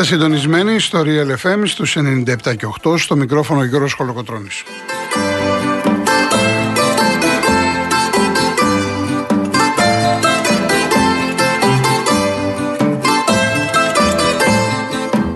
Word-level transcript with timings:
Είστε 0.00 0.10
συντονισμένοι 0.10 0.80
στο 0.80 1.02
Real 1.04 1.34
FM 1.42 1.62
στους 1.64 1.96
97 1.96 2.56
και 2.56 2.66
8 2.82 2.98
στο 2.98 3.16
μικρόφωνο 3.16 3.64
Γιώργος 3.64 3.92
Χολοκοτρώνης. 3.92 4.62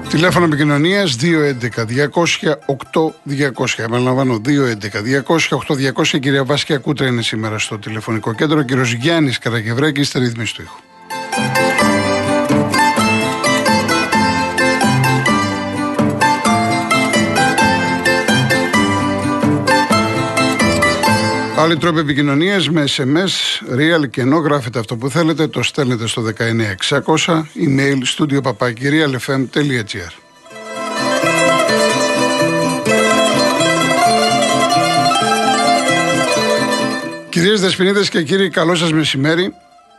Τηλέφωνο 0.09 0.45
επικοινωνίας 0.45 1.17
211-200-8200. 1.17 3.75
Επαναλαμβάνω 3.77 4.41
211-200-8200. 4.45 6.19
Κυρία 6.21 6.45
Βάσκια 6.45 6.79
Κούτρα 6.79 7.07
είναι 7.07 7.23
σήμερα 7.23 7.59
στο 7.59 7.79
τηλεφωνικό 7.79 8.35
κέντρο. 8.35 8.63
Κύριος 8.63 8.93
Γιάννης 8.93 9.39
Καραγευρέκη, 9.39 10.03
στη 10.03 10.19
ρύθμιση 10.19 10.55
του 10.55 10.63
ήχου. 10.63 10.92
Άλλοι 21.63 21.77
τρόποι 21.77 21.99
επικοινωνίας 21.99 22.71
με 22.71 22.85
SMS, 22.97 23.65
real 23.77 24.11
και 24.11 24.21
ενώ 24.21 24.37
γράφετε 24.37 24.79
αυτό 24.79 24.97
που 24.97 25.11
θέλετε, 25.11 25.47
το 25.47 25.63
στέλνετε 25.63 26.07
στο 26.07 26.23
19600, 26.23 27.43
email 27.67 27.99
studio 28.17 28.41
papakirialfm.gr. 28.43 30.13
Κυρίες 37.29 37.61
Δεσποινίδες 37.61 38.09
και 38.09 38.23
κύριοι, 38.23 38.51
καλό 38.51 38.75
σας 38.75 38.93
μεσημέρι. 38.93 39.55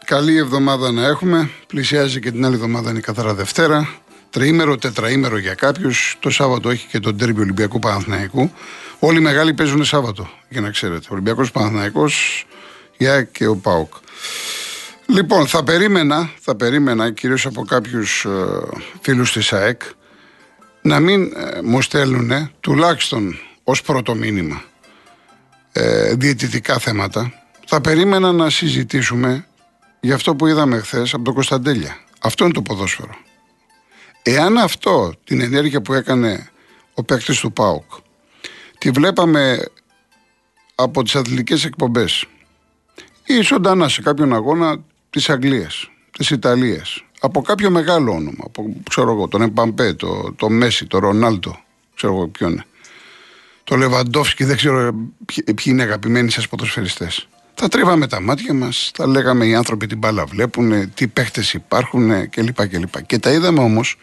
Καλή 0.06 0.38
εβδομάδα 0.38 0.92
να 0.92 1.08
έχουμε. 1.08 1.50
Πλησιάζει 1.68 2.20
και 2.20 2.32
την 2.32 2.46
άλλη 2.46 2.56
εβδομάδα 2.56 2.90
είναι 2.90 3.00
η 3.00 3.02
καθαρά 3.02 3.34
Δευτέρα. 3.34 3.90
Τριήμερο, 4.34 4.78
τετραήμερο 4.78 5.38
για 5.38 5.54
κάποιους. 5.54 6.18
Το 6.20 6.30
Σάββατο 6.30 6.70
έχει 6.70 6.88
και 6.88 7.00
τον 7.00 7.18
τέρμι 7.18 7.40
Ολυμπιακού 7.40 7.80
Παναθηναϊκού. 7.80 8.52
Όλοι 9.00 9.18
οι 9.18 9.22
μεγάλοι 9.22 9.54
παίζουν 9.54 9.86
Σάββατο, 9.86 10.30
για 10.50 10.62
να 10.62 10.70
ξέρετε. 10.70 11.08
Ολυμπιακός 11.10 11.52
Παναθναϊκό, 11.52 12.10
η 12.98 13.08
ΑΕΚ 13.08 13.32
και 13.32 13.48
ο 13.48 13.56
ΠΑΟΚ. 13.56 13.94
Λοιπόν, 15.06 15.48
θα 15.48 15.64
περίμενα, 15.64 16.30
θα 16.40 16.56
περίμενα 16.56 17.12
κυρίως 17.12 17.46
από 17.46 17.66
κάποιους 17.66 18.26
ε, 18.26 18.30
φίλους 19.02 19.32
της 19.32 19.54
ΑΕΚ 19.54 19.82
να 20.82 21.00
μην 21.00 21.24
ε, 21.24 21.62
μου 21.62 21.82
στέλνουν 21.82 22.52
τουλάχιστον 22.60 23.40
ως 23.64 23.82
πρώτο 23.82 24.16
μήνυμα 24.16 24.64
ε, 25.72 26.14
διαιτητικά 26.14 26.78
θέματα. 26.80 27.34
Θα 27.68 27.82
περίμενα 27.82 28.32
να 28.32 28.50
συζητήσουμε 28.50 29.46
για 30.00 30.16
αυτό 30.16 30.36
που 30.36 30.48
είδαμε 30.48 30.80
χθες 30.80 31.14
από 31.14 31.24
τον 31.24 31.34
Κωνσταντέλια. 31.34 31.98
Αυτό 32.20 32.44
είναι 32.44 32.54
το 32.54 32.62
ποδόσφαιρο. 32.62 33.16
Εάν 34.24 34.58
αυτό 34.58 35.14
την 35.24 35.42
ενέργεια 35.42 35.82
που 35.82 35.94
έκανε 35.94 36.50
ο 36.94 37.04
παίκτης 37.04 37.40
του 37.40 37.54
ΠΑΟΚ 37.54 37.92
τη 38.78 38.90
βλέπαμε 38.90 39.66
από 40.76 41.04
τις 41.04 41.16
αθλητικές 41.16 41.66
εκπομπές 41.66 42.26
ή 43.26 43.42
ζωντανά 43.42 43.90
σε 43.90 44.02
κάποιον 44.02 44.34
αγώνα 44.34 44.84
της 45.10 45.30
Αγγλίας, 45.30 45.92
της 46.12 46.30
Ιταλίας, 46.30 47.04
από 47.20 47.42
κάποιο 47.42 47.70
μεγάλο 47.70 48.12
όνομα, 48.12 48.44
από, 48.44 48.76
ξέρω 48.90 49.12
εγώ, 49.12 49.28
τον 49.28 49.42
Εμπαμπέ, 49.42 49.94
το, 49.94 50.34
το 50.36 50.50
Μέση, 50.50 50.86
το 50.86 51.00
Ρονάλτο, 51.00 51.60
ξέρω 51.96 52.14
εγώ 52.14 52.28
ποιο 52.28 52.50
είναι, 52.50 52.66
το 53.64 53.76
Λεβαντόφσκι, 53.76 54.44
δεν 54.44 54.56
ξέρω 54.56 54.94
ποιοι 55.26 55.64
είναι 55.66 55.84
αγαπημένοι 55.84 56.32
σας 56.32 56.48
ποδοσφαιριστές. 56.48 57.28
Θα 57.54 57.68
τρίβαμε 57.68 58.08
τα 58.08 58.22
μάτια 58.22 58.54
μας, 58.54 58.92
θα 58.96 59.08
λέγαμε 59.08 59.46
οι 59.46 59.56
άνθρωποι 59.56 59.88
την 59.88 59.98
μπάλα 59.98 60.26
βλέπουν, 60.26 60.94
τι 60.94 61.08
παίχτες 61.08 61.54
υπάρχουν 61.54 62.30
κλπ. 62.30 62.68
κλπ. 62.68 63.02
Και 63.06 63.20
τα 63.20 63.32
είδαμε 63.32 63.60
όμως 63.60 63.96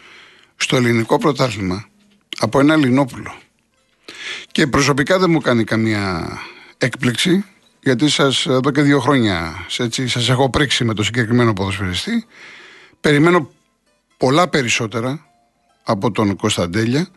στο 0.57 0.77
ελληνικό 0.77 1.19
πρωτάθλημα 1.19 1.89
από 2.39 2.61
ένα 2.61 2.77
Λινόπουλο 2.77 3.35
και 4.53 4.67
προσωπικά 4.67 5.19
δεν 5.19 5.31
μου 5.31 5.41
κάνει 5.41 5.65
καμία 5.65 6.29
έκπληξη, 6.79 7.45
γιατί 7.83 8.09
σας 8.09 8.47
εδώ 8.47 8.71
και 8.71 8.83
δύο 8.83 9.01
χρόνια 9.01 9.67
έτσι, 9.79 10.09
σας 10.09 10.29
έχω 10.29 10.51
πρίξει 10.51 10.85
με 10.85 10.95
το 10.95 11.03
συγκεκριμένο 11.03 11.53
ποδοσφαιριστή. 11.53 12.25
Περιμένω 13.01 13.51
πολλά 14.17 14.49
περισσότερα 14.49 15.27
από 15.83 16.11
τον 16.11 16.37
Κωνσταντέλια. 16.37 17.09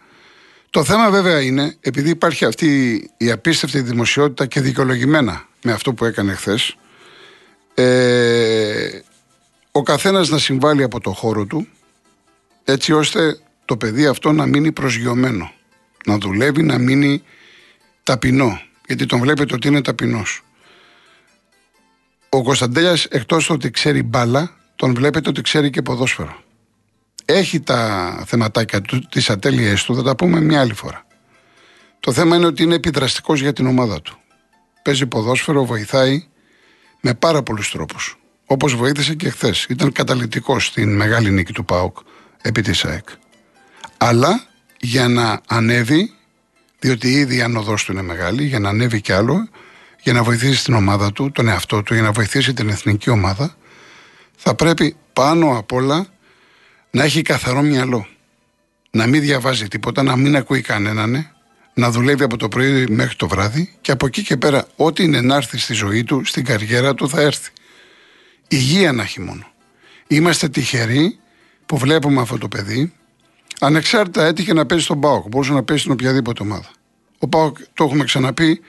Το 0.69 0.83
θέμα 0.83 1.09
βέβαια 1.09 1.41
είναι, 1.41 1.75
επειδή 1.79 2.09
υπάρχει 2.09 2.45
αυτή 2.45 3.01
η 3.17 3.31
απίστευτη 3.31 3.81
δημοσιότητα 3.81 4.45
και 4.45 4.61
δικαιολογημένα 4.61 5.47
με 5.63 5.72
αυτό 5.72 5.94
που 5.94 6.06
έκανε 6.06 6.34
χθες, 6.34 6.75
ε, 7.74 9.00
ο 9.72 9.84
καθένας 9.84 10.29
να 10.29 10.38
συμβάλλει 10.38 10.84
από 10.84 11.00
το 11.00 11.12
χώρο 11.12 11.46
του, 11.46 11.68
έτσι 12.63 12.94
ώστε 12.94 13.40
το 13.66 13.78
παιδί 13.78 14.06
αυτό 14.06 14.31
να 14.31 14.46
μείνει 14.46 14.72
προσγειωμένο 14.72 15.51
να 16.06 16.18
δουλεύει, 16.18 16.63
να 16.63 16.78
μείνει 16.78 17.24
ταπεινό. 18.03 18.62
Γιατί 18.88 19.06
τον 19.06 19.19
βλέπετε 19.19 19.53
ότι 19.53 19.68
είναι 19.68 19.81
ταπεινός. 19.81 20.41
Ο 22.30 22.44
Κωνσταντέλιας, 22.44 23.06
εκτός 23.06 23.50
ότι 23.50 23.72
ξέρει 23.72 24.03
μπάλα, 24.03 24.57
τον 24.75 24.94
βλέπετε 24.94 25.30
ότι 25.30 25.41
ξέρει 25.41 25.69
και 25.69 25.81
ποδόσφαιρο. 25.81 26.41
Έχει 27.25 27.59
τα 27.59 28.24
θεματάκια 28.28 28.81
του, 28.81 29.07
τις 29.09 29.30
ατέλειές 29.30 29.84
του, 29.84 29.95
θα 29.95 30.03
τα 30.03 30.16
πούμε 30.16 30.41
μια 30.41 30.59
άλλη 30.59 30.74
φορά. 30.74 31.06
Το 32.00 32.13
θέμα 32.13 32.35
είναι 32.35 32.45
ότι 32.45 32.63
είναι 32.63 32.75
επιδραστικός 32.75 33.41
για 33.41 33.53
την 33.53 33.68
ομάδα 33.68 34.01
του. 34.01 34.18
Παίζει 34.83 35.05
ποδόσφαιρο, 35.05 35.66
βοηθάει 35.66 36.27
με 37.01 37.13
πάρα 37.13 37.44
πολλούς 37.44 37.71
τρόπους. 37.71 38.17
Όπως 38.45 38.75
βοήθησε 38.75 39.13
και 39.13 39.29
χθες. 39.29 39.66
Ήταν 39.69 39.91
καταλητικός 39.91 40.66
στην 40.66 40.95
μεγάλη 40.95 41.29
νίκη 41.29 41.53
του 41.53 41.66
ΠΑΟΚ 41.66 41.97
επί 42.41 42.61
της 42.61 42.85
ΑΕΚ. 42.85 43.07
Αλλά 43.97 44.44
για 44.79 45.07
να 45.07 45.41
ανέβει, 45.47 46.13
διότι 46.79 47.11
ήδη 47.11 47.35
η 47.35 47.41
άνοδός 47.41 47.83
του 47.83 47.91
είναι 47.91 48.01
μεγάλη, 48.01 48.44
για 48.44 48.59
να 48.59 48.69
ανέβει 48.69 49.01
κι 49.01 49.11
άλλο, 49.11 49.49
για 50.01 50.13
να 50.13 50.23
βοηθήσει 50.23 50.63
την 50.63 50.73
ομάδα 50.73 51.11
του, 51.11 51.31
τον 51.31 51.47
εαυτό 51.47 51.83
του, 51.83 51.94
για 51.94 52.03
να 52.03 52.11
βοηθήσει 52.11 52.53
την 52.53 52.69
εθνική 52.69 53.09
ομάδα, 53.09 53.55
θα 54.35 54.55
πρέπει 54.55 54.95
πάνω 55.13 55.57
απ' 55.57 55.71
όλα 55.71 56.05
να 56.91 57.03
έχει 57.03 57.21
καθαρό 57.21 57.61
μυαλό. 57.61 58.07
Να 58.91 59.07
μην 59.07 59.21
διαβάζει 59.21 59.67
τίποτα, 59.67 60.03
να 60.03 60.15
μην 60.15 60.35
ακούει 60.35 60.61
κανέναν, 60.61 61.32
να 61.73 61.91
δουλεύει 61.91 62.23
από 62.23 62.38
το 62.38 62.47
πρωί 62.47 62.88
μέχρι 62.88 63.16
το 63.16 63.28
βράδυ 63.28 63.73
και 63.81 63.91
από 63.91 64.06
εκεί 64.06 64.23
και 64.23 64.38
πέρα, 64.38 64.67
ό,τι 64.75 65.03
είναι 65.03 65.22
να 65.22 65.35
έρθει 65.35 65.57
στη 65.57 65.73
ζωή 65.73 66.03
του, 66.03 66.25
στην 66.25 66.45
καριέρα 66.45 66.94
του, 66.94 67.09
θα 67.09 67.22
έρθει. 67.22 67.51
Υγεία 68.47 68.91
να 68.91 69.03
έχει 69.03 69.22
μόνο. 69.22 69.47
Είμαστε 70.07 70.50
τυχεροί 70.50 71.19
που 71.66 71.78
βλέπουμε 71.78 72.22
αυτό 72.22 72.38
το 72.38 72.47
παιδί, 72.47 72.94
Ανεξάρτητα 73.59 74.25
έτυχε 74.25 74.53
να 74.53 74.66
παίζει 74.66 74.83
στον 74.83 75.00
Πάοκ. 75.00 75.28
Μπορούσε 75.28 75.53
να 75.53 75.63
παίζει 75.63 75.81
στην 75.81 75.94
οποιαδήποτε 75.94 76.44
ομάδα. 76.44 76.69
Ο 77.19 77.28
Πάοκ, 77.28 77.57
το 77.73 77.83
έχουμε 77.83 78.03
ξαναπεί, 78.03 78.62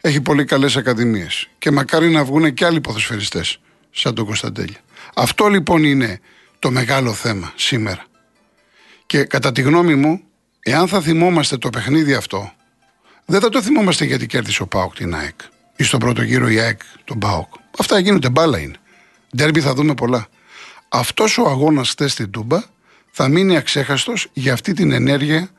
έχει 0.00 0.20
πολύ 0.20 0.44
καλές 0.44 0.76
ακαδημίες. 0.76 1.48
Και 1.58 1.70
μακάρι 1.70 2.10
να 2.10 2.24
βγουν 2.24 2.54
και 2.54 2.64
άλλοι 2.64 2.80
ποδοσφαιριστές 2.80 3.60
σαν 3.90 4.14
τον 4.14 4.26
Κωνσταντέλια. 4.26 4.78
Αυτό 5.14 5.48
λοιπόν 5.48 5.84
είναι 5.84 6.20
το 6.58 6.70
μεγάλο 6.70 7.12
θέμα 7.12 7.52
σήμερα. 7.56 8.04
Και 9.06 9.24
κατά 9.24 9.52
τη 9.52 9.62
γνώμη 9.62 9.94
μου, 9.94 10.20
εάν 10.62 10.88
θα 10.88 11.00
θυμόμαστε 11.00 11.56
το 11.56 11.70
παιχνίδι 11.70 12.14
αυτό, 12.14 12.52
δεν 13.24 13.40
θα 13.40 13.48
το 13.48 13.62
θυμόμαστε 13.62 14.04
γιατί 14.04 14.26
κέρδισε 14.26 14.62
ο 14.62 14.66
Πάοκ 14.66 14.94
την 14.94 15.14
ΑΕΚ. 15.14 15.40
Ή 15.76 15.84
στον 15.84 16.00
πρώτο 16.00 16.22
γύρο 16.22 16.48
η 16.48 16.60
ΑΕΚ 16.60 16.80
τον 17.04 17.18
Πάοκ. 17.18 17.48
Αυτά 17.78 17.98
γίνονται, 17.98 18.28
μπάλα 18.28 18.58
είναι. 18.58 18.76
Ντέρμπι 19.36 19.60
θα 19.60 19.74
δούμε 19.74 19.94
πολλά. 19.94 20.26
Αυτός 20.88 21.38
ο 21.38 21.48
αγώνας 21.48 21.88
χθες 21.88 22.12
στην 22.12 22.30
Τούμπα 22.30 22.62
θα 23.10 23.28
μείνει 23.28 23.56
αξέχαστος 23.56 24.28
για 24.32 24.52
αυτή 24.52 24.72
την 24.72 24.92
ενέργεια 24.92 25.50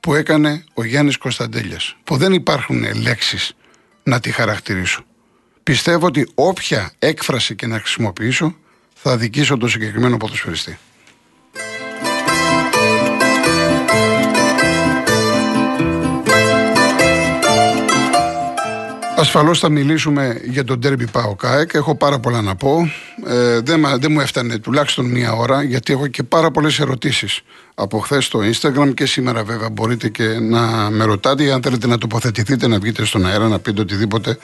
που 0.00 0.14
έκανε 0.14 0.64
ο 0.74 0.84
Γιάννης 0.84 1.16
Κωνσταντέλιας 1.16 1.96
που 2.04 2.16
δεν 2.16 2.32
υπάρχουν 2.32 2.94
λέξεις 3.02 3.52
να 4.02 4.20
τη 4.20 4.30
χαρακτηρίσω. 4.30 5.04
Πιστεύω 5.62 6.06
ότι 6.06 6.30
όποια 6.34 6.92
έκφραση 6.98 7.54
και 7.54 7.66
να 7.66 7.78
χρησιμοποιήσω 7.78 8.56
θα 8.94 9.16
δικήσω 9.16 9.56
το 9.56 9.68
συγκεκριμένο 9.68 10.16
ποδοσφαιριστή. 10.16 10.78
Ασφαλώς 19.18 19.58
θα 19.58 19.68
μιλήσουμε 19.68 20.40
για 20.44 20.64
τον 20.64 20.80
τέρμπι 20.80 21.06
Πάο 21.06 21.34
ΚΑΕΚ. 21.34 21.74
Έχω 21.74 21.94
πάρα 21.94 22.18
πολλά 22.18 22.42
να 22.42 22.54
πω. 22.54 22.90
Ε, 23.26 23.60
δεν, 23.60 23.86
δεν 23.98 24.12
μου 24.12 24.20
έφτανε 24.20 24.58
τουλάχιστον 24.58 25.06
μία 25.06 25.32
ώρα, 25.32 25.62
γιατί 25.62 25.92
έχω 25.92 26.06
και 26.06 26.22
πάρα 26.22 26.50
πολλές 26.50 26.78
ερωτήσεις 26.80 27.40
από 27.74 27.98
χθες 27.98 28.24
στο 28.24 28.40
Instagram 28.40 28.94
και 28.94 29.06
σήμερα 29.06 29.44
βέβαια 29.44 29.70
μπορείτε 29.70 30.08
και 30.08 30.24
να 30.24 30.90
με 30.90 31.04
ρωτάτε. 31.04 31.52
Αν 31.52 31.62
θέλετε 31.62 31.86
να 31.86 31.98
τοποθετηθείτε, 31.98 32.66
να 32.66 32.78
βγείτε 32.78 33.04
στον 33.04 33.26
αέρα, 33.26 33.48
να 33.48 33.58
πείτε 33.58 33.80
οτιδήποτε 33.80 34.38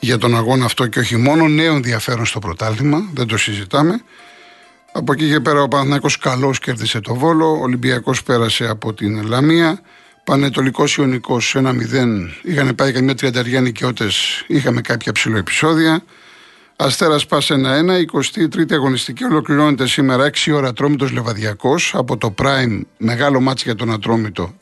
για 0.00 0.18
τον 0.18 0.36
αγώνα 0.36 0.64
αυτό 0.64 0.86
και 0.86 0.98
όχι 0.98 1.16
μόνο. 1.16 1.48
Νέο 1.48 1.74
ενδιαφέρον 1.74 2.26
στο 2.26 2.38
πρωτάθλημα, 2.38 3.08
δεν 3.14 3.26
το 3.26 3.36
συζητάμε. 3.36 4.02
Από 4.92 5.12
εκεί 5.12 5.30
και 5.30 5.40
πέρα 5.40 5.62
ο 5.62 5.68
Παναθηναϊκός 5.68 6.18
καλώς 6.18 6.58
κέρδισε 6.58 7.00
το 7.00 7.14
Βόλο. 7.14 7.50
Ο 7.50 7.62
Ολυμπιακός 7.62 8.22
πέρασε 8.22 8.68
από 8.68 8.94
την 8.94 9.26
Λαμία. 9.26 9.80
Πανετολικός 10.26 10.96
Ιωνικός 10.96 11.56
1-0. 11.56 11.72
Είχαν 12.42 12.74
πάει 12.74 12.92
καμιά 12.92 13.14
τριανταριά 13.14 13.60
νοικιώτε. 13.60 14.08
Είχαμε 14.46 14.80
κάποια 14.80 15.12
ψηλό 15.12 15.36
επεισόδια. 15.36 16.04
Αστέρας 16.76 17.26
Πας 17.26 17.50
1-1, 17.50 18.00
23η 18.00 18.72
αγωνιστική 18.72 19.24
ολοκληρώνεται 19.24 19.86
σήμερα 19.86 20.24
6 20.24 20.52
ώρα 20.52 20.68
Ατρόμητος 20.68 21.12
Λεβαδιακός. 21.12 21.94
Από 21.94 22.16
το 22.16 22.34
Prime, 22.38 22.80
μεγάλο 22.96 23.40
μάτσο 23.40 23.64
για 23.66 23.74
τον 23.74 23.92
Ατρόμητο, 23.92 24.54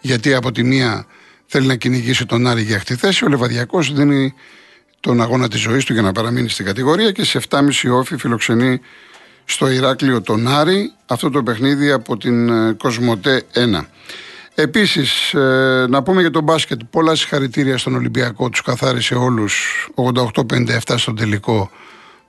γιατί 0.00 0.34
από 0.34 0.52
τη 0.52 0.62
μία 0.62 1.06
θέλει 1.46 1.66
να 1.66 1.74
κυνηγήσει 1.74 2.26
τον 2.26 2.46
Άρη 2.46 2.62
για 2.62 2.76
αυτή 2.76 2.94
θέση. 2.94 3.24
Ο 3.24 3.28
Λεβαδιακός 3.28 3.92
δίνει 3.92 4.34
τον 5.00 5.20
αγώνα 5.20 5.48
της 5.48 5.60
ζωής 5.60 5.84
του 5.84 5.92
για 5.92 6.02
να 6.02 6.12
παραμείνει 6.12 6.48
στην 6.48 6.64
κατηγορία 6.64 7.12
και 7.12 7.24
σε 7.24 7.40
7.30 7.48 7.60
όφη 7.90 8.16
φιλοξενεί 8.16 8.80
στο 9.44 9.70
Ηράκλειο 9.70 10.20
τον 10.22 10.48
Άρη 10.48 10.92
αυτό 11.06 11.30
το 11.30 11.42
παιχνίδι 11.42 11.90
από 11.90 12.16
την 12.16 12.48
ε, 12.48 12.72
Κοσμοτέ 12.72 13.42
1. 13.54 13.84
Επίσης, 14.54 15.34
ε, 15.34 15.86
να 15.88 16.02
πούμε 16.02 16.20
για 16.20 16.30
τον 16.30 16.42
μπάσκετ. 16.42 16.80
Πολλά 16.90 17.14
συγχαρητήρια 17.14 17.78
στον 17.78 17.94
Ολυμπιακό. 17.94 18.48
Τους 18.48 18.62
καθάρισε 18.62 19.14
όλους 19.14 19.86
88-57 19.94 20.96
στον 20.96 21.16
τελικό 21.16 21.70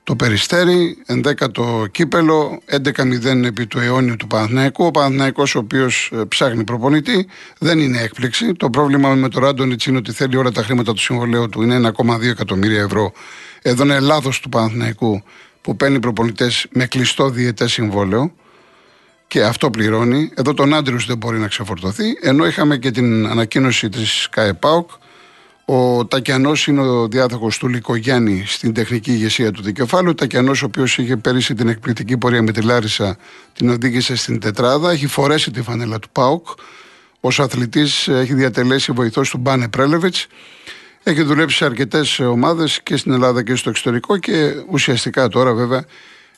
το 0.03 0.15
Περιστέρι. 0.15 0.97
11ο 1.05 1.85
κύπελο. 1.91 2.59
11-0 2.65 3.45
επί 3.45 3.67
του 3.67 3.79
αιώνιου 3.79 4.15
του 4.15 4.27
Παναθηναϊκού. 4.27 4.85
Ο 4.85 4.91
Παναθηναϊκός, 4.91 5.55
ο 5.55 5.59
οποίος 5.59 6.11
ε, 6.13 6.25
ψάχνει 6.27 6.63
προπονητή, 6.63 7.27
δεν 7.59 7.79
είναι 7.79 8.01
έκπληξη. 8.01 8.53
Το 8.53 8.69
πρόβλημα 8.69 9.15
με 9.15 9.29
τον 9.29 9.43
Ράντονιτς 9.43 9.85
είναι 9.85 9.97
ότι 9.97 10.11
θέλει 10.11 10.37
όλα 10.37 10.51
τα 10.51 10.63
χρήματα 10.63 10.93
του 10.93 11.01
συμβολέου 11.01 11.49
του. 11.49 11.61
Είναι 11.61 11.91
1,2 11.97 12.21
εκατομμύρια 12.21 12.81
ευρώ. 12.81 13.11
Εδώ 13.61 13.83
είναι 13.83 13.99
λάθος 13.99 14.39
του 14.39 14.49
Παναθηναϊκού 14.49 15.23
που 15.61 15.75
παίρνει 15.75 15.99
προπονητές 15.99 16.67
με 16.71 16.85
κλειστό 16.85 17.29
διαιτέ 17.29 17.67
συμβόλαιο 17.67 18.31
και 19.27 19.43
αυτό 19.43 19.69
πληρώνει. 19.69 20.31
Εδώ 20.35 20.53
τον 20.53 20.73
Άντριους 20.73 21.05
δεν 21.05 21.17
μπορεί 21.17 21.39
να 21.39 21.47
ξεφορτωθεί. 21.47 22.17
Ενώ 22.21 22.45
είχαμε 22.45 22.77
και 22.77 22.91
την 22.91 23.27
ανακοίνωση 23.27 23.89
της 23.89 24.27
ΚΑΕΠΑΟΚ. 24.31 24.89
Ο 25.65 26.05
Τακιανός 26.05 26.67
είναι 26.67 26.81
ο 26.81 27.07
διάδοχος 27.07 27.57
του 27.57 27.67
Λικογιάννη 27.67 28.43
στην 28.45 28.73
τεχνική 28.73 29.11
ηγεσία 29.11 29.51
του 29.51 29.61
δικεφάλου. 29.61 30.09
Ο 30.09 30.15
Τακιανός, 30.15 30.61
ο 30.61 30.65
οποίος 30.65 30.97
είχε 30.97 31.17
πέρυσι 31.17 31.53
την 31.53 31.67
εκπληκτική 31.67 32.17
πορεία 32.17 32.41
με 32.41 32.51
τη 32.51 32.61
Λάρισα, 32.61 33.17
την 33.53 33.69
οδήγησε 33.69 34.15
στην 34.15 34.39
τετράδα. 34.39 34.91
Έχει 34.91 35.07
φορέσει 35.07 35.51
τη 35.51 35.61
φανέλα 35.61 35.99
του 35.99 36.09
ΠΑΟΚ. 36.11 36.47
Ω 37.19 37.27
αθλητής 37.37 38.07
έχει 38.07 38.33
διατελέσει 38.33 38.91
βοηθός 38.91 39.29
του 39.29 39.37
Μπάνε 39.37 39.69
Πρέλεβιτς. 39.69 40.27
Έχει 41.03 41.21
δουλέψει 41.21 41.57
σε 41.57 41.65
αρκετές 41.65 42.19
ομάδες 42.19 42.79
και 42.83 42.97
στην 42.97 43.11
Ελλάδα 43.11 43.43
και 43.43 43.55
στο 43.55 43.69
εξωτερικό 43.69 44.17
και 44.17 44.53
ουσιαστικά 44.69 45.27
τώρα 45.27 45.53
βέβαια 45.53 45.85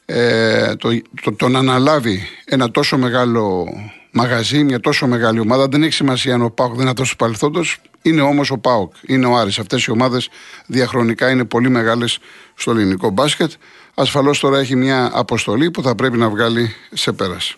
ε, 0.09 0.75
το, 0.75 0.89
το, 1.21 1.33
το, 1.33 1.47
να 1.47 1.59
αναλάβει 1.59 2.27
ένα 2.45 2.71
τόσο 2.71 2.97
μεγάλο 2.97 3.67
μαγαζί, 4.11 4.63
μια 4.63 4.79
τόσο 4.79 5.07
μεγάλη 5.07 5.39
ομάδα. 5.39 5.67
Δεν 5.67 5.83
έχει 5.83 5.93
σημασία 5.93 6.33
αν 6.33 6.41
ο 6.41 6.49
Πάοκ 6.49 6.71
δεν 6.71 6.81
είναι 6.81 6.89
αυτός 6.89 7.09
του 7.09 7.15
παρελθόντος. 7.15 7.77
Είναι 8.01 8.21
όμως 8.21 8.51
ο 8.51 8.57
Πάοκ, 8.57 8.93
είναι 9.05 9.25
ο 9.25 9.37
Άρης. 9.37 9.59
Αυτές 9.59 9.83
οι 9.83 9.91
ομάδες 9.91 10.29
διαχρονικά 10.65 11.29
είναι 11.29 11.45
πολύ 11.45 11.69
μεγάλες 11.69 12.19
στο 12.55 12.71
ελληνικό 12.71 13.09
μπάσκετ. 13.09 13.51
Ασφαλώς 13.93 14.39
τώρα 14.39 14.59
έχει 14.59 14.75
μια 14.75 15.09
αποστολή 15.13 15.71
που 15.71 15.81
θα 15.81 15.95
πρέπει 15.95 16.17
να 16.17 16.29
βγάλει 16.29 16.73
σε 16.93 17.11
πέραση. 17.11 17.57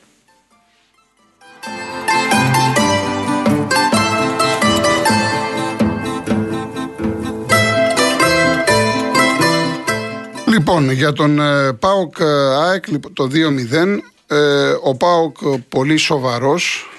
Λοιπόν, 10.59 10.91
για 10.91 11.13
τον 11.13 11.39
ε, 11.39 11.73
ΠΑΟΚ 11.73 12.19
ε, 12.19 12.25
ΑΕΚ 12.69 12.83
το 13.13 13.29
2-0, 13.33 13.97
ε, 14.27 14.37
ο 14.83 14.95
ΠΑΟΚ 14.95 15.37
πολύ 15.69 15.97
σοβαρός, 15.97 16.89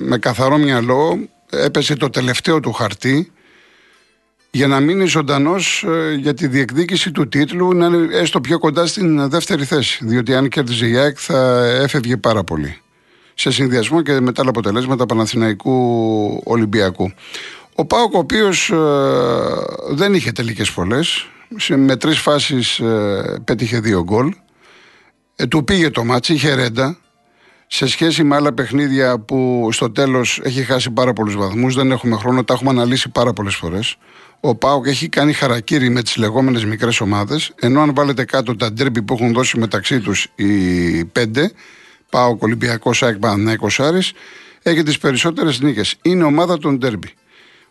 με 0.00 0.18
καθαρό 0.18 0.56
μυαλό, 0.56 1.18
έπεσε 1.50 1.96
το 1.96 2.10
τελευταίο 2.10 2.60
του 2.60 2.72
χαρτί 2.72 3.32
για 4.50 4.66
να 4.66 4.80
μείνει 4.80 5.06
ζωντανός 5.06 5.84
για 6.18 6.34
τη 6.34 6.46
διεκδίκηση 6.46 7.10
του 7.10 7.28
τίτλου 7.28 7.74
να 7.74 7.86
είναι 7.86 8.16
έστω 8.16 8.40
πιο 8.40 8.58
κοντά 8.58 8.86
στην 8.86 9.28
δεύτερη 9.28 9.64
θέση. 9.64 10.04
Διότι 10.04 10.34
αν 10.34 10.48
κέρδιζε 10.48 10.86
η 10.86 10.96
ΑΕΚ 10.96 11.16
θα 11.20 11.66
έφευγε 11.66 12.16
πάρα 12.16 12.44
πολύ. 12.44 12.80
Σε 13.34 13.50
συνδυασμό 13.50 14.02
και 14.02 14.20
με 14.20 14.32
τα 14.32 14.40
άλλα 14.40 14.50
αποτελέσματα 14.50 15.06
Παναθηναϊκού 15.06 16.40
Ολυμπιακού. 16.44 17.12
Ο 17.74 17.84
ΠΑΟΚ, 17.84 18.14
ο 18.14 18.18
οποίος 18.18 18.72
δεν 19.90 20.14
είχε 20.14 20.32
τελικές 20.32 20.72
πολλές, 20.72 20.98
με 21.68 21.96
τρεις 21.96 22.18
φάσεις 22.18 22.78
ε, 22.78 23.40
πέτυχε 23.44 23.80
δύο 23.80 24.02
γκολ. 24.02 24.34
Ε, 25.36 25.46
του 25.46 25.64
πήγε 25.64 25.90
το 25.90 26.04
ματς, 26.04 26.32
είχε 26.32 26.54
ρέντα. 26.54 26.98
Σε 27.66 27.86
σχέση 27.86 28.24
με 28.24 28.34
άλλα 28.34 28.52
παιχνίδια 28.52 29.18
που 29.18 29.68
στο 29.72 29.90
τέλος 29.90 30.40
έχει 30.42 30.62
χάσει 30.62 30.90
πάρα 30.90 31.12
πολλούς 31.12 31.36
βαθμούς, 31.36 31.74
δεν 31.74 31.90
έχουμε 31.90 32.16
χρόνο, 32.16 32.44
τα 32.44 32.54
έχουμε 32.54 32.70
αναλύσει 32.70 33.08
πάρα 33.08 33.32
πολλές 33.32 33.54
φορές. 33.54 33.96
Ο 34.40 34.54
Πάοκ 34.54 34.86
έχει 34.86 35.08
κάνει 35.08 35.32
χαρακτήρι 35.32 35.88
με 35.88 36.02
τις 36.02 36.16
λεγόμενες 36.16 36.64
μικρές 36.64 37.00
ομάδες, 37.00 37.52
ενώ 37.60 37.80
αν 37.80 37.94
βάλετε 37.94 38.24
κάτω 38.24 38.56
τα 38.56 38.72
ντέρμπι 38.72 39.02
που 39.02 39.14
έχουν 39.14 39.32
δώσει 39.32 39.58
μεταξύ 39.58 40.00
τους 40.00 40.28
οι 40.34 41.04
πέντε, 41.04 41.52
Πάοκ, 42.10 42.42
Ολυμπιακός, 42.42 43.02
ΑΕΚ, 43.02 43.16
Παναθηναϊκός, 43.16 43.80
Άρης, 43.80 44.12
έχει 44.62 44.82
τις 44.82 44.98
περισσότερες 44.98 45.60
νίκες. 45.60 45.96
Είναι 46.02 46.24
ομάδα 46.24 46.58
των 46.58 46.78
ντέρμπι. 46.78 47.08